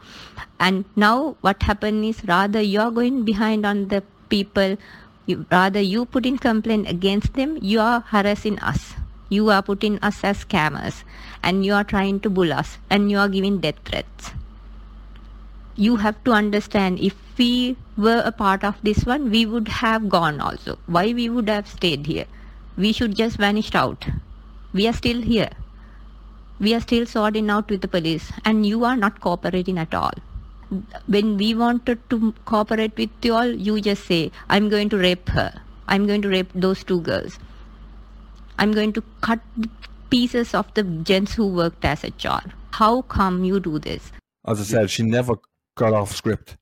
And 0.59 0.85
now 0.95 1.35
what 1.41 1.63
happened 1.63 2.05
is 2.05 2.23
rather 2.25 2.61
you're 2.61 2.91
going 2.91 3.25
behind 3.25 3.65
on 3.65 3.89
the 3.89 4.03
people 4.29 4.77
you, 5.25 5.45
rather 5.51 5.81
you 5.81 6.05
put 6.05 6.25
in 6.25 6.37
complaint 6.37 6.87
against 6.89 7.33
them 7.33 7.57
you 7.61 7.79
are 7.79 8.01
harassing 8.01 8.59
us. 8.59 8.93
You 9.29 9.49
are 9.49 9.61
putting 9.61 9.99
us 9.99 10.23
as 10.23 10.45
scammers 10.45 11.03
and 11.43 11.65
you 11.65 11.73
are 11.73 11.83
trying 11.83 12.21
to 12.21 12.29
bull 12.29 12.53
us 12.53 12.77
and 12.89 13.11
you 13.11 13.17
are 13.17 13.27
giving 13.27 13.59
death 13.59 13.75
threats. 13.83 14.31
You 15.75 15.97
have 15.97 16.23
to 16.23 16.31
understand 16.31 16.99
if 16.99 17.13
we 17.37 17.75
were 17.97 18.23
a 18.25 18.31
part 18.31 18.63
of 18.63 18.75
this 18.81 19.05
one 19.05 19.29
we 19.29 19.45
would 19.45 19.67
have 19.67 20.09
gone 20.09 20.39
also. 20.39 20.79
Why 20.87 21.13
we 21.13 21.29
would 21.29 21.49
have 21.49 21.67
stayed 21.67 22.07
here? 22.07 22.25
We 22.77 22.93
should 22.93 23.15
just 23.15 23.37
vanished 23.37 23.75
out. 23.75 24.07
We 24.73 24.87
are 24.87 24.93
still 24.93 25.21
here 25.21 25.49
we 26.59 26.73
are 26.73 26.81
still 26.81 27.05
sorting 27.05 27.49
out 27.49 27.69
with 27.69 27.81
the 27.81 27.87
police 27.87 28.31
and 28.45 28.65
you 28.65 28.83
are 28.83 28.95
not 28.95 29.19
cooperating 29.19 29.77
at 29.77 29.93
all 29.93 30.11
when 31.07 31.37
we 31.37 31.53
wanted 31.55 31.99
to 32.09 32.33
cooperate 32.45 32.97
with 32.97 33.09
you 33.29 33.33
all 33.33 33.53
you 33.69 33.79
just 33.79 34.05
say 34.05 34.21
i'm 34.49 34.69
going 34.69 34.89
to 34.89 34.97
rape 34.97 35.29
her 35.29 35.49
i'm 35.87 36.05
going 36.05 36.21
to 36.21 36.29
rape 36.29 36.51
those 36.53 36.83
two 36.83 36.99
girls 37.01 37.39
i'm 38.59 38.71
going 38.71 38.91
to 38.91 39.03
cut 39.21 39.39
pieces 40.09 40.53
of 40.53 40.73
the 40.73 40.83
gents 41.11 41.33
who 41.35 41.47
worked 41.47 41.85
as 41.85 42.03
a 42.03 42.11
child 42.11 42.57
how 42.83 43.01
come 43.03 43.43
you 43.43 43.59
do 43.59 43.79
this 43.79 44.11
as 44.47 44.61
I 44.61 44.63
said, 44.63 44.89
she 44.89 45.03
never 45.03 45.35
got 45.75 45.93
off 45.93 46.15
script. 46.15 46.55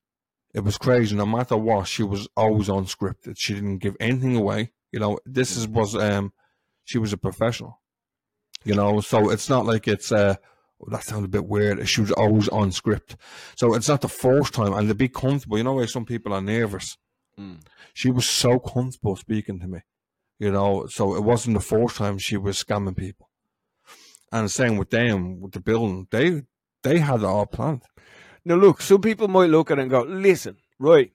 It 0.52 0.60
was 0.60 0.76
crazy. 0.76 1.14
No 1.14 1.24
matter 1.24 1.56
what, 1.56 1.86
she 1.86 2.02
was 2.02 2.28
always 2.36 2.68
on 2.68 2.86
script. 2.86 3.28
She 3.36 3.54
didn't 3.54 3.78
give 3.78 3.96
anything 4.00 4.34
away. 4.34 4.72
You 4.90 4.98
know, 4.98 5.18
this 5.24 5.56
is 5.56 5.68
was 5.68 5.94
um, 5.94 6.32
she 6.84 6.98
was 6.98 7.12
a 7.12 7.16
professional. 7.16 7.80
You 8.66 8.74
know, 8.74 9.00
so 9.00 9.30
it's 9.30 9.48
not 9.48 9.64
like 9.64 9.86
it's 9.86 10.10
uh, 10.10 10.34
oh, 10.80 10.90
that 10.90 11.04
sounds 11.04 11.24
a 11.24 11.28
bit 11.28 11.46
weird. 11.46 11.88
She 11.88 12.00
was 12.00 12.10
always 12.12 12.48
on 12.48 12.72
script, 12.72 13.16
so 13.54 13.74
it's 13.74 13.88
not 13.88 14.00
the 14.00 14.08
first 14.08 14.54
time. 14.54 14.72
And 14.72 14.88
to 14.88 14.94
be 14.94 15.08
comfortable, 15.08 15.58
you 15.58 15.64
know, 15.64 15.74
why 15.74 15.86
some 15.86 16.04
people 16.04 16.32
are 16.32 16.42
nervous. 16.42 16.98
Mm. 17.38 17.60
She 17.94 18.10
was 18.10 18.26
so 18.26 18.58
comfortable 18.58 19.14
speaking 19.16 19.60
to 19.60 19.68
me. 19.68 19.80
You 20.38 20.50
know, 20.50 20.86
so 20.86 21.14
it 21.14 21.22
wasn't 21.22 21.56
the 21.56 21.64
first 21.64 21.96
time 21.96 22.18
she 22.18 22.36
was 22.36 22.62
scamming 22.62 22.96
people. 22.96 23.30
And 24.32 24.50
same 24.50 24.76
with 24.76 24.90
them 24.90 25.40
with 25.40 25.52
the 25.52 25.60
building, 25.60 26.08
they 26.10 26.42
they 26.82 26.98
had 26.98 27.20
it 27.20 27.24
all 27.24 27.46
planned. 27.46 27.82
Now, 28.44 28.56
look, 28.56 28.80
some 28.80 29.00
people 29.00 29.28
might 29.28 29.50
look 29.50 29.70
at 29.70 29.78
it 29.78 29.82
and 29.82 29.90
go, 29.90 30.02
listen, 30.02 30.56
right, 30.78 31.12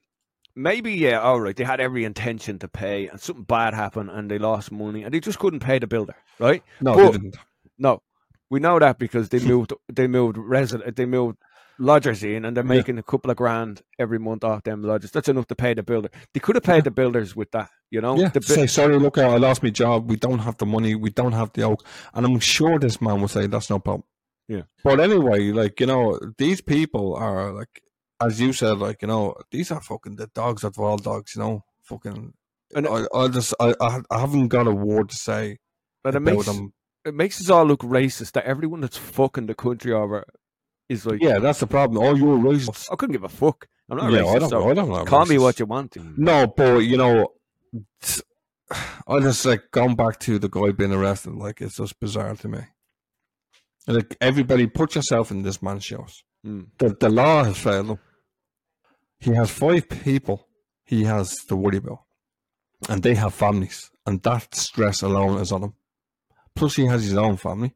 maybe, 0.54 0.92
yeah, 0.92 1.20
all 1.20 1.40
right, 1.40 1.56
they 1.56 1.64
had 1.64 1.80
every 1.80 2.04
intention 2.04 2.58
to 2.60 2.68
pay 2.68 3.08
and 3.08 3.20
something 3.20 3.44
bad 3.44 3.74
happened 3.74 4.10
and 4.10 4.30
they 4.30 4.38
lost 4.38 4.70
money 4.72 5.02
and 5.02 5.12
they 5.14 5.20
just 5.20 5.38
couldn't 5.38 5.60
pay 5.60 5.78
the 5.78 5.86
builder, 5.86 6.14
right? 6.38 6.62
No, 6.80 6.94
But- 6.94 7.06
they 7.12 7.18
didn't. 7.18 7.36
No, 7.78 8.02
we 8.50 8.60
know 8.60 8.78
that 8.78 8.98
because 8.98 9.30
they 9.30 9.40
moved, 9.40 9.72
they 9.92 10.06
moved 10.06 10.36
resident, 10.38 10.94
they 10.96 11.06
moved 11.06 11.38
lodgers 11.78 12.22
in 12.22 12.44
and 12.44 12.56
they're 12.56 12.64
Yeah. 12.64 12.68
making 12.68 12.98
a 12.98 13.02
couple 13.02 13.30
of 13.30 13.36
grand 13.36 13.82
every 13.98 14.18
month 14.18 14.44
off 14.44 14.62
them 14.62 14.82
lodgers. 14.82 15.10
That's 15.10 15.28
enough 15.28 15.46
to 15.48 15.54
pay 15.56 15.74
the 15.74 15.82
builder. 15.82 16.10
They 16.34 16.38
could 16.40 16.54
have 16.56 16.62
paid 16.62 16.84
the 16.84 16.90
builders 16.90 17.34
with 17.34 17.50
that, 17.52 17.70
you 17.90 18.00
know? 18.00 18.16
Yeah, 18.16 18.28
The 18.28 18.40
bi- 18.40 18.46
say 18.46 18.66
sorry. 18.66 18.98
Look, 18.98 19.18
I 19.18 19.36
lost 19.38 19.62
my 19.62 19.70
job. 19.70 20.08
We 20.08 20.16
don't 20.16 20.40
have 20.40 20.58
the 20.58 20.66
money. 20.66 20.94
We 20.94 21.10
don't 21.10 21.32
have 21.32 21.50
the 21.54 21.62
oak. 21.62 21.84
And 22.14 22.24
I'm 22.26 22.38
sure 22.40 22.78
this 22.78 23.00
man 23.00 23.20
will 23.20 23.28
say 23.28 23.46
that's 23.46 23.70
no 23.70 23.78
problem. 23.78 24.04
Yeah. 24.48 24.62
But 24.84 25.00
anyway, 25.00 25.50
like 25.50 25.80
you 25.80 25.86
know, 25.86 26.20
these 26.36 26.60
people 26.60 27.14
are 27.16 27.52
like, 27.52 27.81
as 28.26 28.40
you 28.40 28.52
said, 28.52 28.78
like 28.78 29.02
you 29.02 29.08
know, 29.08 29.34
these 29.50 29.70
are 29.70 29.80
fucking 29.80 30.16
the 30.16 30.28
dogs 30.28 30.64
of 30.64 30.78
all 30.78 30.96
dogs. 30.96 31.34
You 31.36 31.42
know, 31.42 31.64
fucking. 31.82 32.34
And- 32.74 32.88
I, 32.88 33.04
I 33.14 33.28
just, 33.28 33.52
I, 33.60 33.74
I, 34.10 34.18
haven't 34.18 34.48
got 34.48 34.66
a 34.66 34.70
word 34.70 35.10
to 35.10 35.14
say 35.14 35.58
but 36.02 36.14
it 36.14 36.20
makes, 36.20 36.46
them. 36.46 36.72
it 37.04 37.14
makes 37.14 37.40
us 37.40 37.50
all 37.50 37.64
look 37.64 37.80
racist 37.80 38.32
that 38.32 38.44
everyone 38.44 38.80
that's 38.80 38.96
fucking 38.96 39.46
the 39.46 39.54
country 39.54 39.92
over 39.92 40.24
is 40.88 41.06
like, 41.06 41.22
Yeah, 41.22 41.38
that's 41.38 41.60
the 41.60 41.66
problem. 41.66 42.02
All 42.02 42.16
you're 42.16 42.38
racist. 42.38 42.88
I 42.90 42.96
couldn't 42.96 43.12
give 43.12 43.24
a 43.24 43.28
fuck. 43.28 43.66
I'm 43.90 43.98
not 43.98 44.12
yeah, 44.12 44.20
racist. 44.20 44.34
I 44.34 44.38
don't. 44.38 44.50
so 44.50 44.70
I 44.70 44.74
don't 44.74 44.88
know. 44.88 45.04
call 45.04 45.26
me 45.26 45.38
what 45.38 45.58
you 45.60 45.66
want. 45.66 45.96
No, 46.18 46.46
but 46.46 46.78
you 46.78 46.96
know, 46.96 47.28
I 49.06 49.20
just 49.20 49.44
like 49.44 49.70
going 49.70 49.96
back 49.96 50.18
to 50.20 50.38
the 50.38 50.48
guy 50.48 50.72
being 50.72 50.92
arrested. 50.92 51.34
Like 51.34 51.60
it's 51.60 51.76
just 51.76 51.98
bizarre 52.00 52.34
to 52.36 52.48
me. 52.48 52.60
Like 53.86 54.16
everybody, 54.20 54.66
put 54.66 54.94
yourself 54.94 55.30
in 55.30 55.42
this 55.42 55.62
man's 55.62 55.84
shoes. 55.84 56.24
Mm. 56.46 56.68
The 56.78 56.96
the 56.98 57.10
law 57.10 57.44
has 57.44 57.58
failed 57.58 57.90
him. 57.90 57.98
He 59.22 59.32
has 59.34 59.50
five 59.50 59.88
people 59.88 60.48
he 60.84 61.04
has 61.04 61.36
to 61.48 61.54
worry 61.56 61.78
about, 61.78 62.00
and 62.88 63.02
they 63.02 63.14
have 63.14 63.32
families, 63.34 63.78
and 64.06 64.22
that 64.24 64.54
stress 64.54 65.02
alone 65.02 65.40
is 65.40 65.52
on 65.52 65.62
him. 65.62 65.74
Plus, 66.56 66.74
he 66.76 66.86
has 66.86 67.04
his 67.04 67.16
own 67.16 67.36
family, 67.36 67.72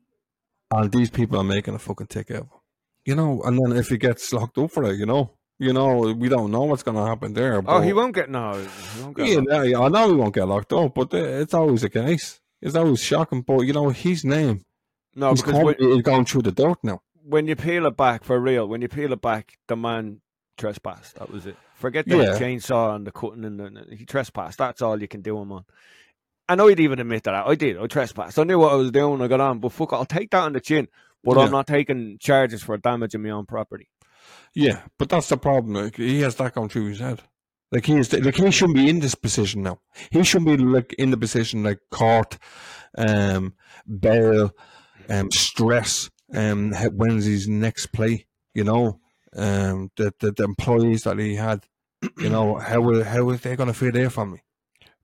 and 0.75 0.91
these 0.93 1.09
people 1.11 1.39
are 1.39 1.45
making 1.45 1.75
a 1.75 1.79
fucking 1.79 2.09
ticket 2.09 2.37
of 2.37 2.43
him. 2.43 2.61
You 3.05 3.15
know, 3.15 3.41
and 3.45 3.59
then 3.59 3.77
if 3.77 3.89
he 3.89 3.97
gets 3.97 4.33
locked 4.33 4.59
up 4.59 4.73
for 4.73 4.83
it, 4.91 4.99
you 4.99 5.07
know, 5.07 5.31
you 5.59 5.73
know, 5.73 5.99
we 6.23 6.29
don't 6.29 6.51
know 6.51 6.65
what's 6.65 6.83
going 6.83 6.97
to 6.97 7.05
happen 7.07 7.33
there. 7.35 7.63
Oh, 7.65 7.81
he 7.81 7.93
but- 7.93 7.97
won't 7.97 8.15
get 8.15 8.29
no. 8.29 8.55
He 8.97 9.03
won't 9.03 9.17
get 9.17 9.29
yeah, 9.29 9.41
no. 9.41 9.63
yeah, 9.63 9.71
yeah, 9.71 9.81
I 9.81 9.89
know 9.89 10.09
he 10.09 10.15
won't 10.17 10.35
get 10.35 10.49
locked 10.49 10.73
up, 10.73 10.95
but 10.95 11.15
it's 11.15 11.55
always 11.55 11.85
a 11.85 11.89
case. 11.89 12.41
It's 12.61 12.75
always 12.75 13.01
shocking. 13.01 13.43
But 13.43 13.61
you 13.61 13.73
know, 13.73 13.91
his 13.91 14.25
name, 14.25 14.63
No, 15.15 15.31
his 15.31 15.43
because 15.43 15.63
when, 15.63 15.77
is 15.79 16.03
going 16.03 16.25
through 16.25 16.43
the 16.43 16.53
dirt 16.53 16.79
now. 16.83 17.01
when 17.23 17.47
you 17.47 17.55
peel 17.55 17.87
it 17.87 17.97
back 17.97 18.25
for 18.25 18.41
real, 18.41 18.67
when 18.67 18.83
you 18.83 18.89
peel 18.89 19.13
it 19.13 19.23
back, 19.23 19.57
the 19.69 19.77
man 19.77 20.21
trespassed. 20.57 21.17
That 21.17 21.31
was 21.31 21.47
it. 21.47 21.57
Forget 21.75 22.07
the 22.07 22.17
Yeah. 22.17 22.39
chainsaw 22.39 22.95
and 22.97 23.07
the 23.07 23.13
cutting 23.13 23.45
and 23.45 23.59
the, 23.61 23.97
he 23.97 24.05
trespassed. 24.05 24.59
That's 24.59 24.83
all 24.83 25.01
you 25.01 25.09
can 25.09 25.21
do 25.23 25.39
him 25.39 25.53
on. 25.53 25.65
And 26.49 26.61
I'd 26.61 26.81
even 26.81 27.01
admit 27.01 27.25
that 27.25 27.35
I 27.35 27.55
did. 27.57 27.77
I 27.79 27.87
trespassed. 27.87 28.39
I 28.39 28.45
knew 28.45 28.59
what 28.59 28.73
I 28.73 28.77
was 28.77 28.91
doing. 28.93 29.21
I 29.21 29.27
got 29.29 29.41
on, 29.41 29.59
but 29.59 29.73
fuck, 29.73 29.93
I'll 29.93 30.05
take 30.05 30.31
that 30.31 30.43
on 30.43 30.53
the 30.53 30.61
chin. 30.61 30.89
But 31.25 31.37
Yeah. 31.37 31.45
I'm 31.45 31.51
not 31.51 31.67
taking 31.67 32.19
charges 32.19 32.63
for 32.63 32.77
damaging 32.77 33.23
my 33.23 33.31
own 33.31 33.47
property. 33.47 33.89
Yeah, 34.55 34.83
but 34.99 35.09
that's 35.09 35.29
the 35.29 35.37
problem. 35.37 35.75
Like, 35.75 35.97
he 35.97 36.21
has 36.21 36.37
that 36.37 36.55
going 36.55 36.69
through 36.69 36.87
his 36.87 37.01
head. 37.01 37.23
Like 37.73 37.85
he 37.87 37.95
is, 37.99 38.13
like 38.13 38.37
he 38.37 38.51
shouldn't 38.53 38.77
be 38.77 38.89
in 38.89 39.01
this 39.01 39.17
position 39.17 39.63
now. 39.63 39.81
He 40.11 40.23
shouldn't 40.23 40.57
be 40.57 40.65
like 40.65 40.93
in 40.95 41.11
the 41.11 41.17
position 41.17 41.65
like 41.65 41.81
court, 41.91 42.39
um, 42.97 43.55
bail, 43.99 44.53
um, 45.11 45.33
stress, 45.33 46.09
um, 46.33 46.73
when's 46.73 47.25
his 47.25 47.49
next 47.49 47.87
play? 47.87 48.27
You 48.55 48.63
know, 48.65 49.01
um, 49.37 49.91
the 49.97 50.13
the, 50.21 50.33
the 50.33 50.45
employees 50.45 51.03
that 51.05 51.19
he 51.19 51.35
had. 51.37 51.65
You 52.19 52.29
know, 52.29 52.57
how 52.57 52.81
were 52.81 53.03
how 53.05 53.25
was 53.25 53.41
they 53.41 53.57
going 53.57 53.69
to 53.69 53.75
feed 53.75 53.95
their 53.95 54.11
family? 54.11 54.43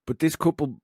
But 0.07 0.19
this 0.19 0.37
couple 0.37 0.77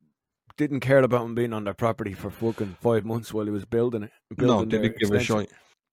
didn't 0.57 0.81
care 0.81 0.99
about 1.01 1.25
him 1.25 1.35
being 1.35 1.53
on 1.53 1.65
their 1.65 1.75
property 1.75 2.13
for 2.15 2.31
fucking 2.31 2.77
five 2.81 3.05
months 3.05 3.33
while 3.33 3.45
he 3.45 3.51
was 3.51 3.65
building 3.67 4.05
it. 4.05 4.11
No, 4.37 4.37
building 4.47 4.69
they 4.71 4.89
didn't 4.89 4.99
give 4.99 5.11
a 5.13 5.21
shit. 5.21 5.53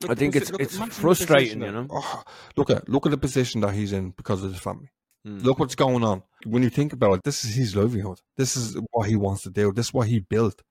I 0.09 0.15
think 0.15 0.35
it's- 0.35 0.51
it's 0.59 0.77
frustrating, 0.97 1.61
you 1.61 1.71
know? 1.71 1.87
Oh, 1.89 2.23
look 2.55 2.69
at 2.69 2.87
look 2.89 3.05
at 3.05 3.11
the 3.11 3.17
position 3.17 3.61
that 3.61 3.73
he's 3.73 3.93
in 3.93 4.11
because 4.11 4.43
of 4.43 4.51
his 4.51 4.61
family. 4.61 4.89
Mm. 5.27 5.43
Look 5.43 5.59
what's 5.59 5.75
going 5.75 6.03
on. 6.03 6.23
When 6.45 6.63
you 6.63 6.69
think 6.69 6.93
about 6.93 7.13
it, 7.15 7.23
this 7.23 7.43
is 7.43 7.55
his 7.55 7.75
livelihood. 7.75 8.19
This 8.37 8.55
is 8.55 8.77
what 8.91 9.07
he 9.09 9.15
wants 9.15 9.43
to 9.43 9.49
do. 9.49 9.71
This 9.71 9.87
is 9.87 9.93
what 9.93 10.07
he 10.07 10.19
built, 10.19 10.61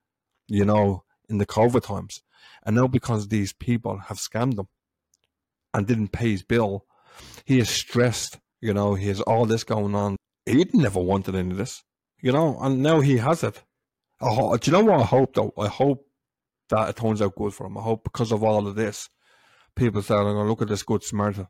you 0.49 0.65
know, 0.65 1.05
in 1.29 1.39
the 1.39 1.47
COVID 1.47 1.83
times. 1.83 2.23
And 2.65 2.77
now 2.77 2.87
because 2.87 3.29
these 3.29 3.53
people 3.53 3.99
have 4.09 4.19
scammed 4.19 4.59
him 4.59 4.69
and 5.75 5.87
didn't 5.87 6.13
pay 6.13 6.31
his 6.31 6.43
bill, 6.43 6.87
he 7.45 7.59
is 7.59 7.69
stressed. 7.69 8.39
You 8.61 8.73
know, 8.73 8.95
he 8.95 9.09
has 9.09 9.21
all 9.21 9.45
this 9.45 9.65
going 9.65 9.95
on. 9.95 10.17
He 10.47 10.67
never 10.73 11.01
wanted 11.01 11.35
any 11.35 11.51
of 11.51 11.57
this, 11.59 11.83
you 12.23 12.33
know, 12.33 12.57
and 12.61 12.83
now 12.83 13.01
he 13.01 13.19
has 13.19 13.43
it. 13.43 13.63
I 14.21 14.33
ho- 14.33 14.57
do 14.57 14.71
you 14.71 14.77
know 14.77 14.85
what 14.85 15.01
I 15.01 15.05
hope 15.05 15.35
though? 15.35 15.53
I 15.59 15.69
hope 15.69 16.07
that 16.71 16.89
it 16.89 16.97
turns 16.97 17.21
out 17.21 17.35
good 17.35 17.53
for 17.53 17.67
him. 17.67 17.77
I 17.77 17.83
hope 17.83 18.05
because 18.05 18.33
of 18.33 18.43
all 18.43 18.67
of 18.67 18.75
this, 18.75 19.09
people 19.75 20.03
say, 20.03 20.15
"I'm 20.15 20.25
gonna 20.25 20.49
look 20.49 20.63
at 20.63 20.69
this 20.69 20.83
good 20.83 21.03
Samaritan. 21.03 21.49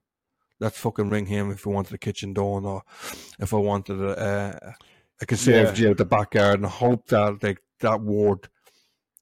Let's 0.60 0.78
fucking 0.78 1.10
ring 1.10 1.26
him 1.26 1.50
if 1.50 1.66
we 1.66 1.72
wanted 1.72 1.94
a 1.94 1.98
kitchen 1.98 2.32
door 2.32 2.64
or 2.64 2.82
if 3.38 3.52
I 3.52 3.58
wanted 3.58 4.00
a, 4.00 4.18
uh, 4.18 4.72
a 5.20 5.26
conservatory 5.26 5.90
out 5.90 5.98
the 5.98 6.04
backyard." 6.04 6.60
And 6.60 6.66
hope 6.66 7.06
that 7.08 7.42
like 7.42 7.60
that 7.80 8.00
word, 8.00 8.48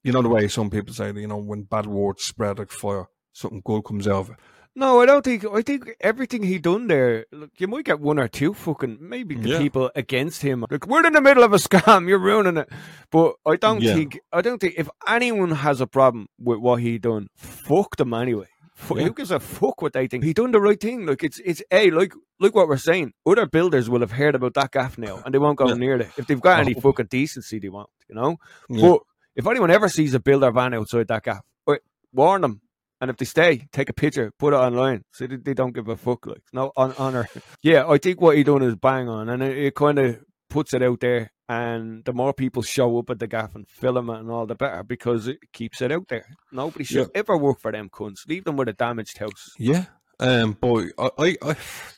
you 0.03 0.11
know, 0.11 0.21
the 0.21 0.29
way 0.29 0.47
some 0.47 0.69
people 0.69 0.93
say, 0.93 1.11
you 1.13 1.27
know, 1.27 1.37
when 1.37 1.63
bad 1.63 1.85
words 1.85 2.23
spread 2.23 2.59
like 2.59 2.71
fire, 2.71 3.07
something 3.33 3.61
good 3.63 3.83
comes 3.83 4.07
out 4.07 4.15
of 4.15 4.29
it. 4.31 4.35
No, 4.75 5.01
I 5.01 5.05
don't 5.05 5.23
think. 5.23 5.45
I 5.45 5.61
think 5.61 5.95
everything 6.01 6.41
he 6.43 6.57
done 6.57 6.87
there. 6.87 7.25
Look, 7.31 7.51
you 7.59 7.67
might 7.67 7.85
get 7.85 7.99
one 7.99 8.17
or 8.17 8.27
two 8.27 8.55
fucking 8.55 8.97
maybe 8.99 9.35
the 9.35 9.49
Yeah. 9.49 9.59
people 9.59 9.91
against 9.95 10.41
him. 10.41 10.65
Like 10.69 10.87
we're 10.87 11.05
in 11.05 11.13
the 11.13 11.21
middle 11.21 11.43
of 11.43 11.53
a 11.53 11.57
scam. 11.67 12.07
You're 12.07 12.17
ruining 12.17 12.57
it. 12.57 12.69
But 13.11 13.35
I 13.45 13.55
don't 13.55 13.81
Yeah. 13.81 13.93
think. 13.93 14.19
I 14.31 14.41
don't 14.41 14.59
think 14.59 14.73
if 14.77 14.89
anyone 15.07 15.51
has 15.51 15.79
a 15.79 15.85
problem 15.85 16.27
with 16.39 16.57
what 16.59 16.81
he 16.81 16.97
done, 16.97 17.27
fuck 17.35 17.97
them 17.97 18.13
anyway. 18.15 18.47
Fu- 18.73 18.97
Yeah. 18.97 19.03
Who 19.05 19.13
gives 19.13 19.29
a 19.29 19.39
fuck 19.39 19.83
what 19.83 19.93
they 19.93 20.07
think? 20.07 20.23
He 20.23 20.33
done 20.33 20.51
the 20.51 20.59
right 20.59 20.79
thing. 20.79 21.05
Like 21.05 21.23
it's 21.23 21.39
it's 21.45 21.61
a 21.71 21.91
like 21.91 22.13
like 22.39 22.55
what 22.55 22.67
we're 22.67 22.77
saying. 22.77 23.13
Other 23.27 23.45
builders 23.45 23.91
will 23.91 23.99
have 23.99 24.13
heard 24.13 24.33
about 24.33 24.55
that 24.55 24.71
gaff 24.71 24.97
now, 24.97 25.21
and 25.23 25.33
they 25.35 25.37
won't 25.39 25.59
go 25.59 25.67
near 25.75 25.97
it 25.97 26.09
if 26.17 26.25
they've 26.25 26.41
got 26.41 26.59
any 26.61 26.73
Oh. 26.75 26.81
fucking 26.81 27.05
decency. 27.11 27.59
They 27.59 27.69
won't. 27.69 27.89
You 28.09 28.15
know. 28.15 28.37
But 28.69 29.01
if 29.35 29.45
anyone 29.45 29.69
ever 29.69 29.87
sees 29.87 30.15
a 30.15 30.19
builder 30.19 30.51
van 30.51 30.73
outside 30.73 31.07
that 31.09 31.43
wait, 31.67 31.81
warn 32.11 32.41
them. 32.41 32.61
And 33.03 33.09
if 33.09 33.17
they 33.17 33.25
stay, 33.25 33.67
take 33.73 33.89
a 33.89 33.93
picture, 33.93 34.31
put 34.39 34.53
it 34.53 34.55
online, 34.55 35.03
so 35.11 35.27
they, 35.27 35.35
they 35.35 35.53
don't 35.53 35.73
give 35.73 35.89
a 35.89 35.97
fuck. 35.97 36.25
Like 36.25 36.41
no 36.53 36.71
on 36.77 36.93
honor. 36.97 37.27
Yeah, 37.61 37.85
I 37.85 37.97
think 37.97 38.21
what 38.21 38.37
he 38.37 38.45
done 38.45 38.61
is 38.61 38.77
bang 38.77 39.09
on, 39.09 39.27
and 39.27 39.43
it, 39.43 39.57
it 39.57 39.75
kind 39.75 39.99
of 39.99 40.23
puts 40.49 40.73
it 40.73 40.81
out 40.81 41.01
there. 41.01 41.33
And 41.49 42.05
the 42.05 42.13
more 42.13 42.33
people 42.33 42.61
show 42.61 42.97
up 42.99 43.09
at 43.09 43.19
the 43.19 43.27
gaff 43.27 43.55
and 43.55 43.67
film 43.67 44.09
it 44.09 44.19
and 44.19 44.31
all, 44.31 44.45
the 44.45 44.55
better 44.55 44.83
because 44.83 45.27
it 45.27 45.39
keeps 45.51 45.81
it 45.81 45.91
out 45.91 46.07
there. 46.07 46.25
Nobody 46.53 46.85
should 46.85 47.11
ever 47.13 47.35
work 47.35 47.59
for 47.59 47.73
them 47.73 47.89
cunts. 47.89 48.25
Leave 48.25 48.45
them 48.45 48.55
with 48.55 48.69
a 48.69 48.73
damaged 48.73 49.17
house. 49.17 49.51
Yeah, 49.59 49.87
um, 50.21 50.57
but 50.61 50.85
I, 50.97 51.09
I, 51.19 51.37
I, 51.41 51.55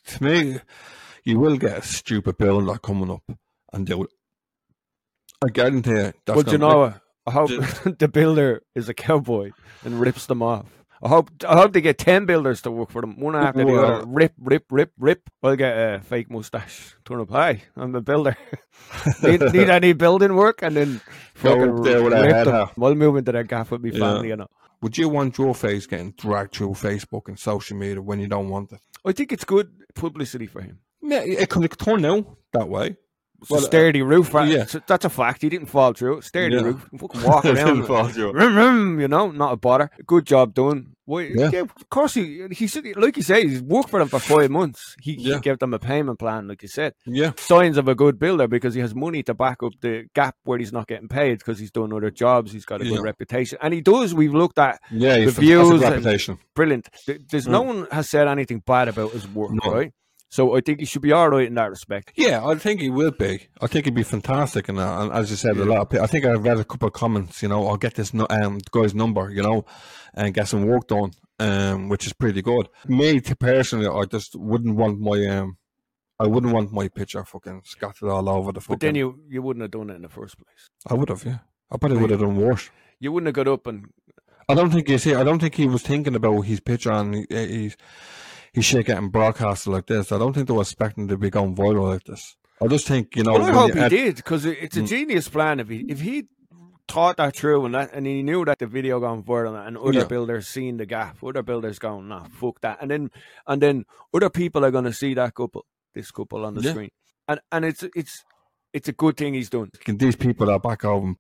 to 0.08 0.24
me, 0.24 0.60
you 1.24 1.40
will 1.40 1.58
get 1.58 1.78
a 1.78 1.82
stupid 1.84 2.40
bill 2.40 2.62
builder 2.62 2.80
coming 2.80 3.12
up 3.12 3.38
and 3.72 3.88
it. 3.88 4.08
I 5.46 5.50
guarantee 5.50 5.92
it. 5.92 6.16
That's 6.26 6.44
but 6.44 6.52
you 6.52 6.58
know 6.58 6.80
what? 6.80 7.02
I 7.28 7.32
hope 7.32 7.50
the 8.00 8.10
builder 8.12 8.64
is 8.74 8.90
a 8.90 8.96
cowboy 8.96 9.52
and 9.84 10.00
rips 10.00 10.26
them 10.26 10.42
off. 10.42 10.66
I 11.06 11.08
hope 11.08 11.30
I 11.48 11.56
hope 11.56 11.72
they 11.74 11.82
get 11.82 12.00
ten 12.00 12.26
builders 12.26 12.64
to 12.64 12.72
work 12.72 12.90
for 12.90 13.02
them, 13.02 13.20
one 13.20 13.36
after 13.36 13.60
the 13.64 13.72
Well- 13.72 13.86
other. 13.86 14.06
Rip, 14.08 14.34
rip, 14.40 14.66
rip, 14.72 14.92
rip. 14.98 15.30
I'll 15.44 15.56
get 15.56 15.78
a 15.78 16.00
fake 16.02 16.32
mustache. 16.32 16.96
Turn 17.06 17.20
up. 17.22 17.30
high. 17.30 17.62
I'm 17.78 17.94
a 17.94 18.02
builder. 18.02 18.36
need, 19.24 19.42
need 19.54 19.70
any 19.70 19.94
building 19.94 20.36
work? 20.36 20.64
And 20.64 20.76
then 20.76 21.02
fucking 21.36 21.84
there 21.84 22.02
with 22.04 22.14
rip 22.14 22.34
head 22.34 22.48
them. 22.48 22.70
I'll 22.82 22.96
move 22.96 23.18
into 23.18 23.32
their 23.32 23.44
gaff 23.44 23.70
with 23.70 23.84
my 23.84 23.90
Yeah. 23.94 24.00
family. 24.00 24.36
Know. 24.36 24.48
Would 24.82 24.98
you 24.98 25.08
want 25.10 25.38
your 25.38 25.54
face 25.54 25.86
getting 25.86 26.12
dragged 26.18 26.56
through 26.56 26.72
Facebook 26.72 27.28
and 27.28 27.38
social 27.38 27.78
media 27.78 28.02
when 28.02 28.20
you 28.20 28.28
don't 28.28 28.50
want 28.50 28.72
it? 28.72 28.80
I 29.06 29.12
think 29.12 29.32
it's 29.32 29.46
good 29.46 29.70
publicity 29.94 30.48
for 30.48 30.62
him. 30.62 30.80
Yeah, 31.04 31.22
it 31.22 31.50
could 31.52 31.70
turn 31.78 32.04
out 32.06 32.26
that 32.54 32.68
way. 32.68 32.98
Well, 33.50 33.62
uh, 33.62 33.64
sturdy 33.66 34.02
roof. 34.02 34.34
right? 34.34 34.48
yeah. 34.52 34.66
So 34.66 34.82
that's 34.86 35.06
a 35.06 35.10
fact. 35.10 35.42
He 35.42 35.50
didn't 35.50 35.68
fall 35.68 35.94
through. 35.94 36.22
Sturdy 36.22 36.56
Yeah. 36.56 36.62
roof. 36.62 36.90
Fucking 36.98 37.24
walk 37.24 37.46
around. 37.46 37.88
Rum, 37.90 38.56
rum, 38.56 39.00
you 39.00 39.08
know, 39.08 39.32
not 39.32 39.54
a 39.54 39.58
bother. 39.58 39.90
Good 40.06 40.26
job 40.26 40.54
done. 40.54 40.92
Why, 41.08 41.30
yeah. 41.36 41.52
Yeah. 41.54 41.60
of 41.62 41.90
course 41.92 42.16
he 42.16 42.48
he 42.52 42.66
said 42.66 42.84
like 42.96 43.16
you 43.16 43.22
say, 43.22 43.48
he's 43.48 43.62
worked 43.62 43.92
for 43.92 44.00
them 44.00 44.08
for 44.08 44.18
five 44.20 44.50
months. 44.50 44.96
He, 45.00 45.14
Yeah. 45.20 45.36
he 45.36 45.42
gave 45.42 45.60
them 45.60 45.72
a 45.76 45.78
payment 45.78 46.18
plan, 46.18 46.48
like 46.48 46.64
you 46.64 46.68
said. 46.68 46.94
Yeah, 47.06 47.34
Signs 47.38 47.78
of 47.78 47.88
a 47.88 47.94
good 47.94 48.18
builder 48.18 48.48
because 48.48 48.74
he 48.74 48.82
has 48.82 48.96
money 48.96 49.22
to 49.24 49.36
back 49.36 49.62
up 49.62 49.74
the 49.82 50.06
gap 50.16 50.36
where 50.46 50.58
he's 50.58 50.74
not 50.74 50.88
getting 50.88 51.08
paid 51.08 51.38
because 51.38 51.60
he's 51.60 51.70
doing 51.70 51.94
other 51.94 52.10
jobs. 52.10 52.52
He's 52.54 52.66
got 52.66 52.82
a 52.82 52.86
Yeah. 52.86 52.96
good 52.96 53.04
reputation, 53.04 53.60
and 53.62 53.72
he 53.72 53.82
does. 53.82 54.16
We've 54.16 54.34
looked 54.34 54.58
at 54.58 54.80
yeah, 54.90 55.18
he's 55.18 55.36
The 55.36 55.42
views 55.42 55.80
reputation. 55.80 56.40
brilliant. 56.56 56.90
Th- 57.06 57.22
There's 57.30 57.48
no 57.48 57.62
one 57.62 57.86
has 57.92 58.10
said 58.10 58.28
anything 58.28 58.64
bad 58.66 58.88
about 58.88 59.12
his 59.12 59.28
work, 59.28 59.52
No. 59.52 59.72
right? 59.72 59.94
So 60.30 60.56
I 60.56 60.62
think 60.62 60.80
he 60.80 60.86
should 60.86 61.02
be 61.02 61.12
all 61.12 61.30
right 61.30 61.48
in 61.48 61.54
that 61.56 61.70
respect. 61.70 62.12
Yeah, 62.16 62.46
I 62.46 62.56
think 62.56 62.82
he 62.82 62.90
will 62.90 63.12
be. 63.12 63.48
I 63.62 63.68
think 63.68 63.86
he'd 63.86 63.96
be 63.96 64.04
fantastic, 64.04 64.68
and, 64.68 64.80
uh, 64.80 65.02
and 65.02 65.14
as 65.14 65.30
you 65.30 65.38
said, 65.38 65.58
a 65.58 65.66
lot 65.66 65.82
of 65.82 65.90
people. 65.90 66.04
I 66.04 66.08
think 66.08 66.26
I've 66.26 66.44
read 66.44 66.58
a 66.58 66.66
couple 66.66 66.88
of 66.88 66.94
comments. 66.94 67.42
You 67.42 67.50
know, 67.50 67.68
I'll 67.68 67.78
get 67.78 67.96
this 67.96 68.14
um, 68.14 68.60
guy's 68.72 68.94
number, 68.94 69.30
you 69.30 69.42
know, 69.42 69.66
and 70.14 70.34
get 70.34 70.48
some 70.48 70.66
work 70.66 70.88
done, 70.88 71.12
um, 71.40 71.90
which 71.90 72.06
is 72.06 72.14
pretty 72.14 72.42
good. 72.42 72.68
Me 72.88 73.22
personally, 73.22 73.88
I 73.88 74.06
just 74.06 74.36
wouldn't 74.36 74.76
want 74.76 75.00
my 75.00 75.26
um, 75.28 75.58
I 76.20 76.28
wouldn't 76.28 76.54
want 76.54 76.72
my 76.72 76.88
picture 76.88 77.24
fucking 77.24 77.62
scattered 77.66 78.10
all 78.10 78.30
over 78.30 78.52
the 78.52 78.62
fucking. 78.62 78.76
But 78.76 78.80
then 78.82 78.96
you 78.96 79.20
you 79.30 79.42
wouldn't 79.42 79.62
have 79.62 79.72
done 79.72 79.90
it 79.90 79.96
in 79.96 80.02
the 80.02 80.10
first 80.10 80.38
place. 80.38 80.70
I 80.88 80.94
would 80.94 81.10
have, 81.10 81.24
yeah. 81.26 81.40
I 81.72 81.78
probably 81.78 81.98
would 81.98 82.10
have 82.10 82.22
done 82.22 82.38
worse. 82.38 82.70
You 83.00 83.12
wouldn't 83.12 83.28
have 83.28 83.36
got 83.36 83.52
up 83.52 83.68
and 83.68 83.88
I 84.48 84.54
don't 84.54 84.72
think 84.72 84.88
you 84.88 84.98
see. 84.98 85.14
I 85.14 85.24
don't 85.24 85.40
think 85.40 85.56
he 85.56 85.68
was 85.68 85.82
thinking 85.82 86.16
about 86.16 86.42
his 86.42 86.60
picture 86.60 86.92
and 86.92 87.16
he, 87.16 87.26
he's 87.30 87.78
his 88.56 88.66
shit 88.66 88.86
getting 88.88 89.10
broadcasted 89.10 89.72
like 89.74 89.86
this. 89.86 90.12
I 90.12 90.18
don't 90.18 90.34
think 90.34 90.48
they 90.48 90.54
were 90.54 90.62
expecting 90.62 91.08
to 91.10 91.18
be 91.18 91.30
going 91.30 91.56
viral 91.56 91.90
like 91.90 92.04
this. 92.06 92.36
I 92.62 92.68
just 92.68 92.88
think 92.88 93.16
you 93.16 93.24
know. 93.24 93.34
Well, 93.34 93.44
I 93.46 93.52
hope 93.52 93.74
he 93.74 93.80
add- 93.80 93.90
did 93.90 94.16
because 94.16 94.46
it's 94.46 94.78
a 94.78 94.82
Mm. 94.82 94.88
genius 94.88 95.28
plan. 95.30 95.60
If 95.60 95.68
he 95.70 95.80
if 95.90 96.00
he 96.02 96.24
thought 96.88 97.18
that 97.18 97.36
through 97.36 97.66
and 97.66 97.76
that 97.76 97.92
and 97.94 98.06
he 98.08 98.24
knew 98.24 98.46
that 98.46 98.60
the 98.60 98.68
video 98.68 99.00
going 99.00 99.24
viral 99.24 99.68
and 99.68 99.78
other 99.78 100.00
Yeah. 100.00 100.06
builders 100.06 100.48
seeing 100.48 100.78
the 100.78 100.86
gap, 100.86 101.18
other 101.24 101.42
builders 101.44 101.80
going, 101.80 102.08
nah, 102.08 102.26
fuck 102.30 102.62
that, 102.62 102.78
and 102.82 102.90
then 102.92 103.12
and 103.48 103.62
then 103.62 103.86
other 104.14 104.30
people 104.30 104.64
are 104.64 104.72
going 104.72 104.86
to 104.86 104.94
see 104.94 105.14
that 105.16 105.34
couple, 105.34 105.66
this 105.94 106.12
couple 106.12 106.46
on 106.46 106.54
the 106.54 106.62
Yeah. 106.62 106.72
screen, 106.72 106.90
and 107.28 107.40
and 107.52 107.66
it's 107.66 107.84
it's 107.96 108.24
it's 108.72 108.88
a 108.88 108.94
good 108.94 109.18
thing 109.18 109.34
he's 109.34 109.50
done. 109.50 109.72
These 109.88 110.16
people 110.16 110.50
are 110.50 110.60
back 110.60 110.84
home 110.84 111.18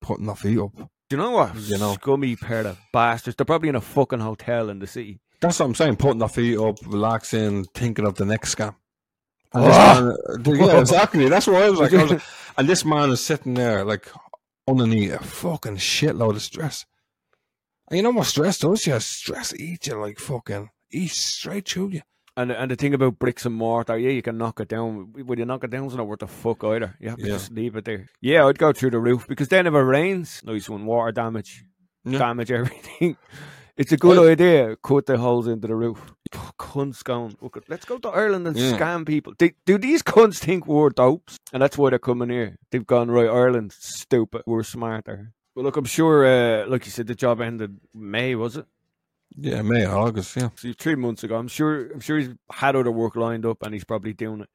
putting 0.00 0.26
their 0.26 0.36
feet 0.36 0.58
up. 0.58 0.74
Do 0.76 1.16
you 1.16 1.16
know 1.16 1.30
what? 1.32 1.56
You 1.56 1.78
know. 1.78 1.94
scummy 1.94 2.36
pair 2.36 2.66
of 2.66 2.78
bastards. 2.92 3.34
They're 3.36 3.44
probably 3.46 3.70
in 3.70 3.74
a 3.76 3.80
fucking 3.80 4.20
hotel 4.20 4.68
in 4.68 4.78
the 4.78 4.86
city. 4.86 5.20
That's 5.40 5.60
what 5.60 5.66
I'm 5.66 5.74
saying. 5.74 5.96
Putting 5.96 6.18
their 6.18 6.28
feet 6.28 6.58
up, 6.58 6.78
relaxing, 6.86 7.64
thinking 7.74 8.06
of 8.06 8.14
the 8.16 8.24
next 8.24 8.54
scam. 8.56 8.74
And 9.52 9.64
Ah! 9.64 10.12
this 10.38 10.58
man, 10.58 10.66
yeah, 10.68 10.80
exactly. 10.80 11.28
That's 11.28 11.46
what 11.46 11.62
I 11.62 11.70
was 11.70 11.80
like. 11.80 11.92
I 11.94 12.02
was 12.02 12.10
like- 12.12 12.22
and 12.58 12.68
this 12.68 12.84
man 12.84 13.10
is 13.10 13.24
sitting 13.24 13.54
there 13.54 13.84
like 13.84 14.08
underneath 14.66 15.12
a 15.14 15.22
fucking 15.22 15.76
shitload 15.76 16.36
of 16.36 16.42
stress. 16.42 16.84
And 17.90 17.96
you 17.96 18.02
know 18.02 18.10
what 18.10 18.26
stress 18.26 18.58
does? 18.58 18.86
Yeah, 18.86 18.98
stress 18.98 19.54
eats 19.54 19.86
you 19.86 19.98
like 19.98 20.18
fucking 20.18 20.68
eats 20.90 21.16
straight 21.16 21.68
through 21.68 21.88
you. 21.90 22.02
And 22.36 22.52
and 22.52 22.70
the 22.70 22.76
thing 22.76 22.94
about 22.94 23.18
bricks 23.18 23.46
and 23.46 23.54
mortar, 23.54 23.96
yeah, 23.96 24.10
you 24.10 24.22
can 24.22 24.36
knock 24.38 24.60
it 24.60 24.68
down. 24.68 25.12
When 25.24 25.38
you 25.38 25.44
knock 25.46 25.64
it 25.64 25.70
down, 25.70 25.86
it's 25.86 25.94
not 25.94 26.06
worth 26.06 26.20
the 26.20 26.26
fuck 26.28 26.62
either. 26.64 26.94
You 27.00 27.08
have 27.08 27.18
to 27.18 27.24
Yeah. 27.26 27.32
just 27.32 27.50
leave 27.52 27.74
it 27.76 27.84
there. 27.84 28.06
Yeah, 28.20 28.46
I'd 28.46 28.58
go 28.58 28.72
through 28.72 28.90
the 28.90 29.00
roof 29.00 29.26
because 29.26 29.48
then 29.48 29.66
if 29.66 29.72
it 29.74 29.78
rains, 29.78 30.42
nice 30.44 30.68
one, 30.68 30.84
water 30.84 31.10
damage, 31.12 31.64
Yeah. 32.04 32.18
damage 32.18 32.52
everything. 32.52 33.16
It's 33.78 33.92
a 33.92 33.96
good 33.96 34.18
Well- 34.18 34.28
idea. 34.28 34.76
Cut 34.82 35.06
the 35.06 35.16
holes 35.18 35.46
into 35.46 35.68
the 35.68 35.74
roof. 35.76 36.12
Oh, 36.34 36.50
cunts 36.58 37.02
going. 37.02 37.36
Look, 37.40 37.56
at- 37.56 37.68
let's 37.70 37.84
go 37.86 37.96
to 37.98 38.08
Ireland 38.08 38.46
and 38.48 38.56
Yeah. 38.56 38.76
scam 38.76 39.06
people. 39.06 39.32
They, 39.38 39.54
do 39.64 39.78
these 39.78 40.02
cunts 40.02 40.38
think 40.38 40.66
we're 40.66 40.90
dopes? 40.90 41.38
And 41.52 41.62
that's 41.62 41.78
why 41.78 41.90
they're 41.90 41.98
coming 41.98 42.28
here. 42.28 42.56
They've 42.70 42.86
gone 42.86 43.10
right. 43.10 43.28
Ireland, 43.28 43.72
stupid. 43.72 44.42
We're 44.46 44.64
smarter. 44.64 45.32
Well, 45.54 45.64
look, 45.64 45.76
I'm 45.76 45.84
sure. 45.86 46.26
Uh, 46.26 46.66
like 46.66 46.84
you 46.84 46.90
said, 46.90 47.06
the 47.06 47.14
job 47.14 47.40
ended 47.40 47.78
May, 47.94 48.34
was 48.34 48.56
it? 48.56 48.66
Yeah, 49.36 49.62
May, 49.62 49.84
August, 49.86 50.36
yeah. 50.36 50.48
So 50.56 50.72
three 50.76 50.96
months 50.96 51.22
ago, 51.24 51.36
I'm 51.36 51.48
sure. 51.48 51.90
I'm 51.92 52.00
sure 52.00 52.18
he's 52.18 52.30
had 52.50 52.74
other 52.76 52.90
work 52.90 53.14
lined 53.16 53.46
up, 53.46 53.62
and 53.62 53.72
he's 53.72 53.84
probably 53.84 54.12
doing 54.12 54.40
it. 54.40 54.48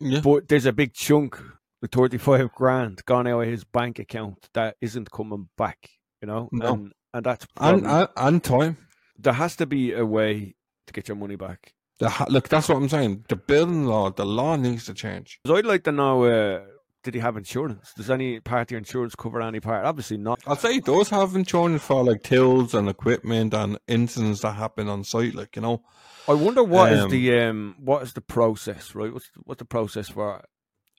Yeah. 0.00 0.20
But 0.20 0.48
there's 0.48 0.66
a 0.66 0.72
big 0.72 0.92
chunk, 0.94 1.38
the 1.82 1.88
35 1.88 2.52
grand, 2.54 3.04
gone 3.04 3.26
out 3.26 3.40
of 3.42 3.48
his 3.48 3.64
bank 3.64 3.98
account 3.98 4.48
that 4.54 4.76
isn't 4.80 5.10
coming 5.10 5.48
back. 5.56 5.90
You 6.22 6.28
know, 6.28 6.48
No. 6.52 6.72
and 6.72 6.92
and 7.16 7.24
that's 7.24 7.46
and, 7.58 7.86
and 7.86 8.08
and 8.16 8.44
time. 8.44 8.76
there 9.18 9.32
has 9.32 9.56
to 9.56 9.66
be 9.66 9.92
a 9.92 10.04
way 10.04 10.54
to 10.86 10.92
get 10.92 11.08
your 11.08 11.16
money 11.16 11.36
back. 11.36 11.72
The, 11.98 12.08
ha- 12.10 12.26
look, 12.28 12.48
that's 12.48 12.68
what 12.68 12.76
I'm 12.76 12.88
saying. 12.90 13.24
The 13.28 13.36
building 13.36 13.86
law, 13.86 14.10
the 14.10 14.26
law 14.26 14.56
needs 14.56 14.84
to 14.86 14.94
change. 14.94 15.40
'Cause 15.44 15.58
I'd 15.58 15.66
like 15.66 15.84
to 15.84 15.92
know. 15.92 16.24
Uh, 16.24 16.60
did 17.02 17.14
he 17.14 17.20
have 17.20 17.36
insurance? 17.36 17.92
Does 17.96 18.10
any 18.10 18.40
part 18.40 18.62
of 18.66 18.70
your 18.72 18.78
insurance 18.78 19.14
cover 19.14 19.40
any 19.40 19.60
part? 19.60 19.84
Obviously 19.86 20.16
not. 20.18 20.40
I'll 20.46 20.56
say 20.56 20.76
it 20.76 20.84
does 20.84 21.08
have 21.10 21.36
insurance 21.36 21.82
for 21.82 22.02
like 22.04 22.22
tills 22.24 22.74
and 22.74 22.88
equipment 22.88 23.54
and 23.54 23.78
incidents 23.86 24.40
that 24.42 24.52
happen 24.56 24.88
on 24.88 25.04
site, 25.04 25.34
like 25.34 25.54
you 25.56 25.62
know. 25.62 25.82
I 26.28 26.34
wonder 26.34 26.64
what 26.64 26.92
is 26.92 27.04
Um, 27.04 27.10
the 27.10 27.38
um 27.40 27.76
what 27.78 28.02
is 28.02 28.12
the 28.14 28.20
process, 28.20 28.94
right? 28.96 29.12
What's 29.12 29.30
what's 29.44 29.60
the 29.60 29.64
process 29.76 30.08
for 30.08 30.42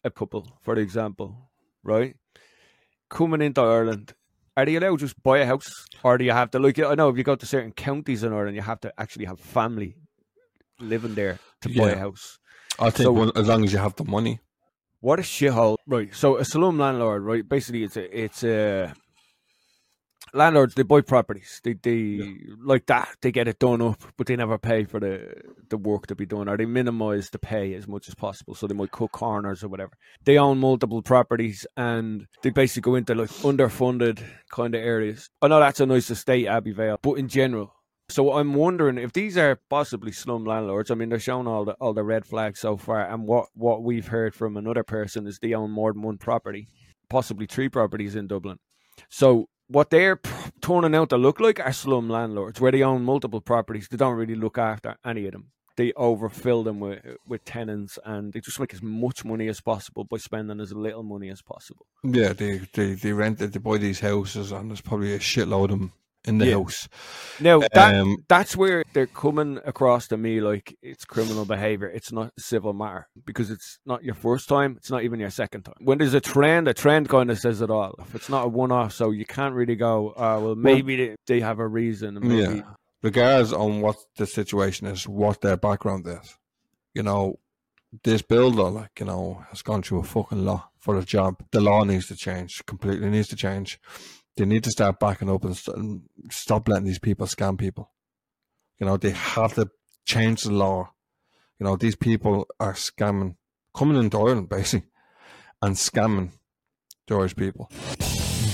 a 0.04 0.10
couple, 0.10 0.58
for 0.64 0.76
example, 0.80 1.50
right? 1.84 2.16
Coming 3.10 3.42
into 3.42 3.62
Ireland, 3.62 4.14
are 4.58 4.66
they 4.66 4.76
allowed 4.76 5.00
to 5.00 5.06
just 5.06 5.22
buy 5.24 5.38
a 5.38 5.46
house, 5.46 5.70
or 6.04 6.18
do 6.18 6.26
you 6.26 6.32
have 6.32 6.50
to 6.52 6.60
like? 6.60 6.78
I 6.80 6.96
know 6.96 7.08
if 7.10 7.18
you 7.18 7.24
go 7.24 7.36
to 7.36 7.46
certain 7.46 7.72
counties 7.72 8.24
in 8.24 8.34
Ireland, 8.34 8.56
you 8.56 8.64
have 8.64 8.82
to 8.82 8.92
actually 8.98 9.26
have 9.26 9.40
family 9.40 9.96
living 10.80 11.16
there 11.16 11.40
to 11.62 11.70
buy 11.70 11.92
a 11.92 11.98
house. 11.98 12.40
I 12.80 12.90
think 12.90 13.06
So- 13.06 13.12
one, 13.14 13.32
as 13.36 13.48
long 13.48 13.64
as 13.64 13.72
you 13.72 13.80
have 13.80 13.96
the 13.96 14.04
money. 14.04 14.40
What 15.00 15.20
a 15.20 15.22
shithole, 15.22 15.78
right? 15.86 16.14
So 16.14 16.38
a 16.38 16.44
slum 16.44 16.80
landlord, 16.80 17.22
right? 17.24 17.48
Basically, 17.48 17.84
it's 17.84 17.98
a 17.98 18.24
it's 18.24 18.44
a 18.44 18.94
landlords. 20.38 20.76
They 20.76 20.84
buy 20.84 21.02
properties. 21.02 21.60
They 21.64 21.74
they 21.74 22.38
like 22.64 22.86
that. 22.86 23.10
They 23.22 23.32
get 23.32 23.48
it 23.48 23.60
done 23.60 23.82
up, 23.82 24.02
but 24.18 24.28
they 24.28 24.36
never 24.36 24.58
pay 24.58 24.86
for 24.86 25.00
the 25.00 25.34
the 25.70 25.78
work 25.78 26.08
to 26.08 26.16
be 26.16 26.26
done, 26.26 26.48
or 26.48 26.58
they 26.58 26.66
minimize 26.66 27.30
the 27.30 27.40
pay 27.40 27.74
as 27.74 27.88
much 27.88 28.08
as 28.08 28.16
possible. 28.16 28.56
So 28.56 28.68
they 28.68 28.76
might 28.76 28.92
cut 28.92 29.12
corners 29.12 29.64
or 29.64 29.68
whatever. 29.68 29.94
They 30.24 30.38
own 30.38 30.60
multiple 30.60 31.02
properties, 31.02 31.66
and 31.76 32.28
they 32.44 32.52
basically 32.52 32.92
go 32.92 32.96
into 32.96 33.16
like 33.16 33.30
underfunded 33.30 34.24
kind 34.52 34.76
of 34.76 34.82
areas. 34.82 35.30
I 35.42 35.48
know 35.48 35.60
that's 35.60 35.80
a 35.80 35.86
nice 35.86 36.10
estate, 36.10 36.46
Abbeyvale, 36.46 37.00
but 37.02 37.14
in 37.14 37.28
general. 37.28 37.74
So 38.10 38.34
I'm 38.34 38.54
wondering 38.54 38.98
if 38.98 39.12
these 39.12 39.38
are 39.38 39.60
possibly 39.70 40.14
slum 40.14 40.46
landlords. 40.46 40.90
I 40.90 40.96
mean, 40.96 41.10
they're 41.10 41.20
showing 41.20 41.46
all 41.48 41.66
the 41.66 41.74
all 41.74 41.94
the 41.94 42.04
red 42.04 42.26
flags 42.26 42.62
so 42.62 42.78
far, 42.78 43.06
and 43.06 43.28
what 43.28 43.48
what 43.54 43.84
we've 43.84 44.08
heard 44.08 44.34
from 44.34 44.56
another 44.56 44.84
person 44.84 45.28
is 45.28 45.40
they 45.40 45.54
own 45.54 45.72
more 45.72 45.92
than 45.92 46.04
one 46.04 46.18
property, 46.18 46.68
possibly 47.10 47.46
three 47.48 47.68
properties 47.68 48.16
in 48.16 48.28
Dublin. 48.28 48.60
So 49.10 49.50
what 49.68 49.90
they're 49.90 50.20
turning 50.62 50.96
out 50.96 51.10
to 51.10 51.18
look 51.18 51.40
like 51.40 51.60
are 51.60 51.74
slum 51.74 52.10
landlords, 52.10 52.60
where 52.60 52.72
they 52.72 52.84
own 52.84 53.04
multiple 53.04 53.42
properties. 53.42 53.88
They 53.88 53.98
don't 53.98 54.16
really 54.16 54.36
look 54.36 54.58
after 54.58 54.98
any 55.06 55.26
of 55.26 55.34
them. 55.34 55.52
They 55.76 55.94
overfill 55.94 56.64
them 56.64 56.80
with 56.80 57.02
with 57.28 57.46
tenants, 57.46 58.00
and 58.04 58.34
they 58.34 58.40
just 58.40 58.60
make 58.60 58.74
as 58.74 58.82
much 58.82 59.24
money 59.24 59.48
as 59.48 59.62
possible 59.62 60.06
by 60.06 60.18
spending 60.18 60.60
as 60.60 60.74
little 60.74 61.04
money 61.04 61.30
as 61.30 61.44
possible. 61.44 61.86
Yeah, 62.04 62.34
they 62.34 62.62
they 62.74 62.94
they 62.94 63.14
rent 63.14 63.38
they 63.38 63.60
buy 63.60 63.78
these 63.78 64.00
houses, 64.00 64.52
and 64.52 64.72
there's 64.72 64.82
probably 64.82 65.14
a 65.14 65.20
shitload 65.20 65.66
of 65.66 65.80
them 65.80 65.94
in 66.28 66.38
the 66.40 66.48
Yeah. 66.48 66.56
house. 66.56 66.88
Now 67.40 67.60
that 67.60 67.96
Um, 67.96 68.18
that's 68.28 68.56
where 68.56 68.84
they're 68.94 69.08
coming 69.08 69.60
across 69.66 70.08
to 70.10 70.18
me 70.18 70.42
like 70.42 70.76
it's 70.82 71.06
criminal 71.06 71.46
behavior. 71.46 71.88
It's 71.88 72.12
not 72.12 72.34
a 72.38 72.42
civil 72.42 72.74
matter 72.74 73.08
because 73.26 73.50
it's 73.50 73.80
not 73.86 74.04
your 74.04 74.16
first 74.16 74.50
time. 74.50 74.76
It's 74.78 74.92
not 74.92 75.04
even 75.04 75.20
your 75.20 75.30
second 75.30 75.64
time. 75.64 75.76
When 75.80 75.98
there's 75.98 76.14
a 76.14 76.22
trend, 76.22 76.68
a 76.68 76.74
trend 76.74 77.10
kind 77.10 77.32
of 77.32 77.40
says 77.40 77.62
it 77.62 77.70
all. 77.72 77.96
If 78.00 78.16
it's 78.16 78.30
not 78.30 78.46
a 78.46 78.48
one-off, 78.48 78.94
so 78.94 79.12
you 79.12 79.26
can't 79.26 79.56
really 79.56 79.76
go. 79.76 80.14
Oh 80.18 80.40
well, 80.42 80.56
maybe 80.56 80.96
they, 80.98 81.16
they 81.26 81.40
have 81.40 81.60
a 81.60 81.68
reason. 81.68 82.20
Maybe, 82.22 82.58
Yeah. 82.58 82.62
Regardless 83.04 83.54
on 83.54 83.82
what 83.82 83.96
the 84.18 84.26
situation 84.26 84.88
is, 84.88 85.08
what 85.08 85.42
their 85.42 85.56
background 85.56 86.08
is, 86.08 86.36
you 86.96 87.04
know, 87.04 87.38
this 88.04 88.22
builder, 88.22 88.64
like 88.64 89.00
you 89.00 89.06
know, 89.06 89.44
has 89.50 89.62
gone 89.62 89.82
through 89.84 90.00
a 90.00 90.04
fucking 90.04 90.44
lot 90.44 90.70
for 90.80 91.00
the 91.00 91.06
job. 91.06 91.36
The 91.52 91.62
law 91.62 91.84
needs 91.84 92.08
to 92.08 92.16
change 92.16 92.66
completely. 92.66 93.10
Needs 93.10 93.28
to 93.30 93.36
change. 93.36 93.80
They 94.38 94.46
need 94.46 94.64
to 94.66 94.72
start 94.72 95.00
backing 95.00 95.30
up 95.30 95.44
and, 95.44 95.58
st- 95.58 95.78
and 95.78 96.02
stop 96.30 96.68
letting 96.70 96.86
these 96.86 97.00
people 97.00 97.26
scam 97.26 97.58
people. 97.58 97.92
You 98.80 98.86
know, 98.86 98.96
they 98.96 99.10
have 99.10 99.56
to 99.56 99.70
change 100.06 100.44
the 100.44 100.54
law. 100.54 100.94
You 101.60 101.66
know, 101.66 101.76
these 101.76 101.96
people 101.96 102.48
are 102.60 102.74
scamming, 102.74 103.36
coming 103.76 103.98
into 103.98 104.18
Ireland 104.18 104.50
basically, 104.58 104.88
and 105.62 105.76
scamming 105.76 106.32
the 107.08 107.16
Irish 107.16 107.36
people. 107.36 107.72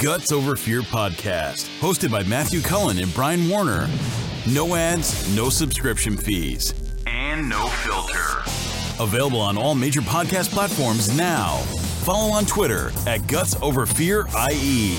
Guts 0.02 0.32
Over 0.32 0.56
Fear 0.56 0.82
podcast, 0.82 1.68
hosted 1.80 2.12
by 2.12 2.24
Matthew 2.24 2.62
Cullen 2.62 2.98
and 2.98 3.14
Brian 3.14 3.48
Warner. 3.50 3.88
No 4.50 4.76
ads, 4.76 5.34
no 5.36 5.50
subscription 5.50 6.18
fees, 6.18 6.74
and 7.08 7.50
no 7.50 7.68
filter. 7.68 8.42
Available 9.02 9.40
on 9.40 9.58
all 9.58 9.76
major 9.76 10.02
podcast 10.02 10.52
platforms 10.52 11.16
now. 11.18 11.58
Follow 12.04 12.32
on 12.34 12.46
Twitter 12.46 12.92
at 13.08 13.28
Guts 13.28 13.56
Over 13.62 13.86
Fear 13.86 14.28
IE. 14.52 14.98